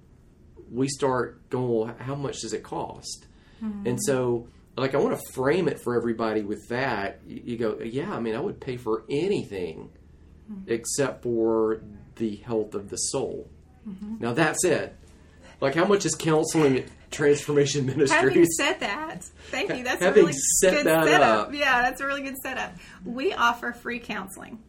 we 0.70 0.88
start 0.88 1.50
going, 1.50 1.68
well, 1.68 1.94
how 1.98 2.14
much 2.14 2.40
does 2.40 2.54
it 2.54 2.62
cost? 2.62 3.26
Mm-hmm. 3.62 3.86
And 3.86 4.02
so, 4.02 4.48
like, 4.76 4.94
I 4.94 4.98
want 4.98 5.18
to 5.18 5.32
frame 5.32 5.68
it 5.68 5.78
for 5.82 5.94
everybody 5.94 6.42
with 6.42 6.68
that. 6.68 7.20
You, 7.26 7.42
you 7.44 7.56
go, 7.58 7.78
yeah, 7.80 8.14
I 8.14 8.20
mean, 8.20 8.34
I 8.34 8.40
would 8.40 8.60
pay 8.60 8.78
for 8.78 9.04
anything 9.10 9.90
mm-hmm. 10.50 10.70
except 10.72 11.22
for 11.22 11.82
the 12.16 12.36
health 12.36 12.74
of 12.74 12.88
the 12.88 12.96
soul. 12.96 13.50
Now, 14.20 14.32
that 14.34 14.56
said, 14.56 14.94
like, 15.60 15.74
how 15.74 15.84
much 15.84 16.04
is 16.06 16.14
counseling 16.14 16.78
at 16.78 16.84
Transformation 17.10 17.86
having 17.88 17.98
Ministries? 17.98 18.48
said 18.56 18.80
that 18.80 19.24
thank 19.50 19.74
you. 19.76 19.82
That's 19.84 20.00
Having 20.02 20.22
a 20.22 20.26
really 20.26 20.38
set 20.60 20.72
good 20.74 20.86
that 20.86 21.04
setup. 21.06 21.48
up. 21.48 21.54
yeah 21.54 21.82
that's 21.82 22.00
a 22.00 22.06
really 22.06 22.22
good 22.22 22.36
setup. 22.42 22.72
We 23.04 23.32
offer 23.34 23.72
free 23.72 23.98
counseling. 23.98 24.60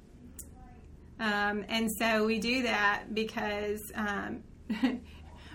Um, 1.20 1.66
and 1.70 1.90
so 2.00 2.26
we 2.26 2.40
do 2.40 2.64
that 2.64 3.14
because 3.14 3.80
um, 3.94 4.42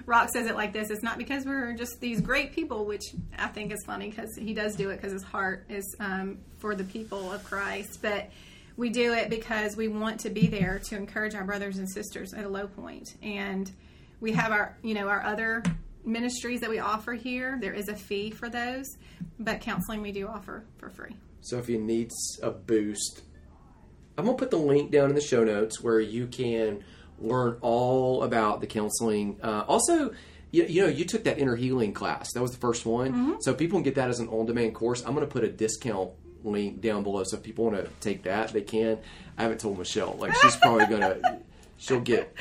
Rock 0.07 0.29
says 0.31 0.47
it 0.47 0.55
like 0.55 0.73
this 0.73 0.91
it's 0.91 1.03
not 1.03 1.19
because 1.19 1.45
we're 1.45 1.75
just 1.75 2.01
these 2.01 2.21
great 2.21 2.53
people 2.53 2.87
which 2.87 3.03
I 3.37 3.49
think 3.49 3.73
is 3.73 3.83
funny 3.85 4.11
because 4.11 4.37
he 4.37 4.55
does 4.55 4.77
do 4.77 4.91
it 4.91 4.97
because 4.97 5.13
his 5.13 5.25
heart 5.25 5.65
is 5.69 5.97
um, 5.99 6.39
for 6.59 6.77
the 6.77 6.85
people 6.85 7.33
of 7.33 7.43
Christ. 7.43 7.99
But 8.01 8.31
we 8.77 8.91
do 8.91 9.15
it 9.15 9.31
because 9.31 9.77
we 9.77 9.89
want 9.89 10.21
to 10.21 10.31
be 10.31 10.47
there 10.47 10.81
to 10.85 10.97
encourage 10.97 11.35
our 11.35 11.45
brothers 11.45 11.79
and 11.79 11.91
sisters 11.91 12.35
at 12.35 12.45
a 12.45 12.49
low 12.49 12.67
point. 12.67 13.15
And 13.23 13.71
we 14.21 14.33
have 14.33 14.53
our, 14.53 14.77
you 14.83 14.95
know, 14.95 15.09
our 15.09 15.23
other 15.23 15.63
ministries 16.05 16.61
that 16.61 16.71
we 16.71 16.79
offer 16.79 17.15
here. 17.15 17.59
There 17.61 17.73
is 17.73 17.89
a 17.89 17.97
fee 17.97 18.31
for 18.31 18.49
those, 18.49 18.87
but 19.39 19.61
counseling 19.61 20.03
we 20.03 20.13
do 20.13 20.29
offer 20.29 20.65
for 20.79 20.91
free. 20.91 21.17
So 21.41 21.59
if 21.59 21.69
you 21.69 21.79
need 21.79 22.11
a 22.43 22.51
boost, 22.51 23.23
I'm 24.19 24.25
gonna 24.25 24.37
put 24.37 24.51
the 24.51 24.57
link 24.57 24.91
down 24.91 25.11
in 25.11 25.15
the 25.15 25.21
show 25.21 25.45
notes 25.45 25.83
where 25.83 26.01
you 26.01 26.27
can 26.27 26.85
learn 27.19 27.57
all 27.61 28.25
about 28.25 28.61
the 28.61 28.67
counseling. 28.67 29.39
Uh, 29.43 29.65
also, 29.67 30.13
you, 30.51 30.65
you, 30.65 30.83
know, 30.83 30.89
you 30.89 31.05
took 31.05 31.25
that 31.25 31.39
inner 31.39 31.57
healing 31.57 31.93
class. 31.93 32.33
That 32.33 32.43
was 32.43 32.53
the 32.53 32.59
first 32.59 32.87
one. 32.87 33.13
Mm-hmm. 33.13 33.33
So 33.41 33.55
people 33.55 33.79
can 33.79 33.85
get 33.85 33.95
that 33.97 34.11
as 34.11 34.21
an 34.21 34.29
on-demand 34.29 34.75
course. 34.75 35.03
I'm 35.05 35.15
gonna 35.15 35.27
put 35.27 35.45
a 35.45 35.51
discount 35.51 36.11
link 36.47 36.81
down 36.81 37.03
below. 37.03 37.23
So 37.25 37.37
if 37.37 37.43
people 37.43 37.67
want 37.67 37.77
to 37.77 37.91
take 38.01 38.23
that, 38.25 38.53
they 38.53 38.63
can. 38.63 38.99
I 39.37 39.43
haven't 39.43 39.61
told 39.61 39.79
Michelle. 39.79 40.17
Like 40.19 40.35
she's 40.37 40.57
probably 40.57 40.87
gonna. 40.87 41.41
she'll 41.77 42.01
get. 42.01 42.35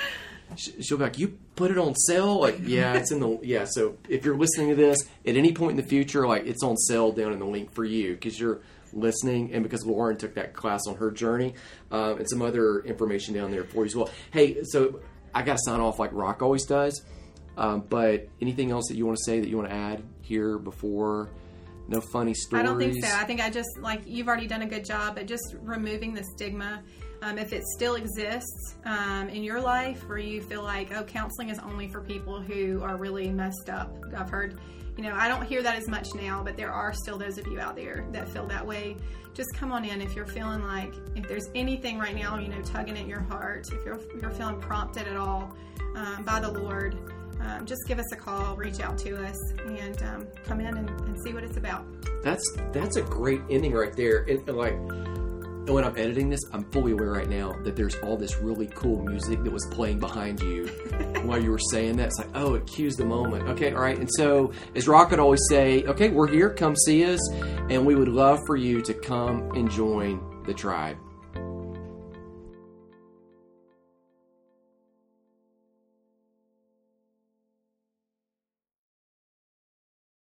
She'll 0.56 0.98
be 0.98 1.04
like, 1.04 1.18
"You 1.18 1.38
put 1.56 1.72
it 1.72 1.78
on 1.78 1.96
sale?" 1.96 2.40
Like, 2.40 2.60
yeah, 2.64 2.94
it's 2.94 3.12
in 3.12 3.20
the 3.20 3.40
yeah. 3.42 3.66
So 3.66 3.98
if 4.08 4.24
you're 4.24 4.38
listening 4.38 4.70
to 4.70 4.76
this 4.76 5.00
at 5.26 5.36
any 5.36 5.54
point 5.54 5.72
in 5.72 5.78
the 5.78 5.90
future, 5.90 6.28
like 6.28 6.46
it's 6.46 6.64
on 6.64 6.78
sale 6.78 7.12
down 7.12 7.34
in 7.34 7.40
the 7.40 7.46
link 7.46 7.74
for 7.74 7.84
you 7.84 8.14
because 8.14 8.40
you're 8.40 8.62
listening 8.94 9.54
and 9.54 9.64
because 9.64 9.86
Lauren 9.86 10.18
took 10.18 10.36
that 10.36 10.54
class 10.54 10.82
on 10.88 10.96
her 10.96 11.12
journey 11.12 11.54
um, 11.92 12.18
and 12.18 12.30
some 12.30 12.42
other 12.42 12.80
information 12.80 13.34
down 13.34 13.52
there 13.52 13.66
for 13.66 13.80
you 13.80 13.86
as 13.86 13.96
well. 13.96 14.10
Hey, 14.32 14.64
so 14.64 15.02
I 15.34 15.42
got 15.42 15.58
to 15.58 15.64
sign 15.66 15.82
off 15.82 16.00
like 16.00 16.12
Rock 16.14 16.42
always 16.42 16.66
does. 16.66 17.04
Um, 17.58 17.82
but 17.88 18.28
anything 18.42 18.72
else 18.72 18.88
that 18.90 18.96
you 18.96 19.06
want 19.06 19.18
to 19.18 19.24
say 19.24 19.40
that 19.40 19.48
you 19.48 19.58
want 19.58 19.70
to 19.70 19.76
add 19.76 20.04
here 20.22 20.58
before? 20.58 21.30
No 21.88 22.02
funny 22.02 22.34
stories. 22.34 22.64
I 22.64 22.66
don't 22.66 22.80
think 22.80 23.04
so. 23.04 23.16
I 23.16 23.24
think 23.26 23.42
I 23.42 23.50
just 23.50 23.78
like 23.80 24.02
you've 24.06 24.28
already 24.28 24.48
done 24.48 24.64
a 24.64 24.68
good 24.68 24.86
job 24.86 25.20
at 25.20 25.28
just 25.28 25.56
removing 25.62 26.14
the 26.14 26.24
stigma. 26.36 26.82
Um, 27.22 27.38
if 27.38 27.54
it 27.54 27.64
still 27.76 27.96
exists 27.96 28.76
um, 28.86 29.30
in 29.30 29.44
your 29.44 29.60
life, 29.62 30.08
where 30.08 30.18
you 30.18 30.42
feel 30.42 30.64
like 30.64 30.92
oh, 30.96 31.04
counseling 31.04 31.50
is 31.50 31.60
only 31.60 31.88
for 31.88 32.02
people 32.02 32.42
who 32.42 32.82
are 32.84 32.98
really 32.98 33.30
messed 33.30 33.70
up. 33.70 33.96
I've 34.16 34.30
heard, 34.30 34.60
you 34.98 35.04
know, 35.04 35.16
I 35.16 35.28
don't 35.28 35.44
hear 35.44 35.64
that 35.64 35.76
as 35.76 35.88
much 35.88 36.14
now, 36.14 36.44
but 36.44 36.58
there 36.58 36.72
are 36.72 36.94
still 36.94 37.18
those 37.18 37.38
of 37.38 37.48
you 37.48 37.60
out 37.60 37.76
there 37.76 38.06
that 38.12 38.30
feel 38.30 38.46
that 38.48 38.66
way. 38.66 38.98
Just 39.34 39.54
come 39.56 39.72
on 39.72 39.86
in 39.86 40.02
if 40.02 40.16
you're 40.16 40.28
feeling 40.28 40.64
like 40.64 40.94
if 41.16 41.28
there's 41.28 41.50
anything 41.56 41.98
right 41.98 42.16
now, 42.16 42.38
you 42.38 42.48
know, 42.48 42.62
tugging 42.62 42.98
at 42.98 43.08
your 43.08 43.22
heart, 43.22 43.68
if 43.72 43.86
you're 43.86 44.00
you're 44.20 44.32
feeling 44.32 44.60
prompted 44.60 45.08
at 45.08 45.18
all 45.18 45.56
um, 45.96 46.24
by 46.24 46.40
the 46.40 46.52
Lord 46.52 46.98
um, 47.42 47.66
just 47.66 47.82
give 47.88 48.00
us 48.00 48.12
a 48.12 48.16
call, 48.16 48.56
reach 48.56 48.80
out 48.80 48.98
to 49.00 49.24
us, 49.26 49.38
and 49.66 50.02
um, 50.04 50.28
come 50.46 50.60
in 50.60 50.78
and, 50.78 50.90
and, 50.90 51.22
see 51.22 51.34
what 51.34 51.44
it's 51.44 51.58
about. 51.58 51.86
That's 52.24 52.44
that's 52.72 52.96
a 52.96 53.02
great 53.02 53.42
ending 53.50 53.74
right 53.74 53.96
there. 53.96 54.24
And, 54.24 54.48
and 54.48 54.58
like 54.58 54.76
when 55.68 55.84
I'm 55.84 55.98
editing 55.98 56.30
this, 56.30 56.42
I'm 56.54 56.64
fully 56.72 56.92
aware 56.92 57.12
right 57.12 57.30
now 57.30 57.54
that 57.64 57.76
there's 57.76 57.96
all 57.98 58.18
this 58.18 58.38
really 58.38 58.68
cool 58.68 59.04
music 59.04 59.44
that 59.44 59.52
was 59.52 59.66
playing 59.72 60.00
behind 60.00 60.42
you 60.42 60.68
while 61.24 61.42
you 61.42 61.52
were 61.52 61.60
saying 61.72 61.98
that. 61.98 62.08
It's 62.08 62.20
like, 62.20 62.30
oh, 62.36 62.56
it 62.56 62.68
cues 62.68 62.96
the 62.96 63.06
moment. 63.06 63.48
Okay, 63.50 63.74
all 63.74 63.82
right. 63.82 63.98
And 63.98 64.10
so, 64.18 64.52
as 64.76 64.88
Rock 64.88 65.12
would 65.12 65.20
always 65.20 65.42
say, 65.50 65.84
okay, 65.84 66.10
we're 66.10 66.28
here. 66.28 66.50
Come 66.50 66.76
see 66.76 67.06
us, 67.06 67.20
and 67.70 67.86
we 67.86 67.96
would 67.96 68.10
love 68.10 68.40
for 68.46 68.56
you 68.56 68.82
to 68.82 68.94
come 68.94 69.52
and 69.52 69.70
join 69.70 70.44
the 70.46 70.54
tribe. 70.54 70.98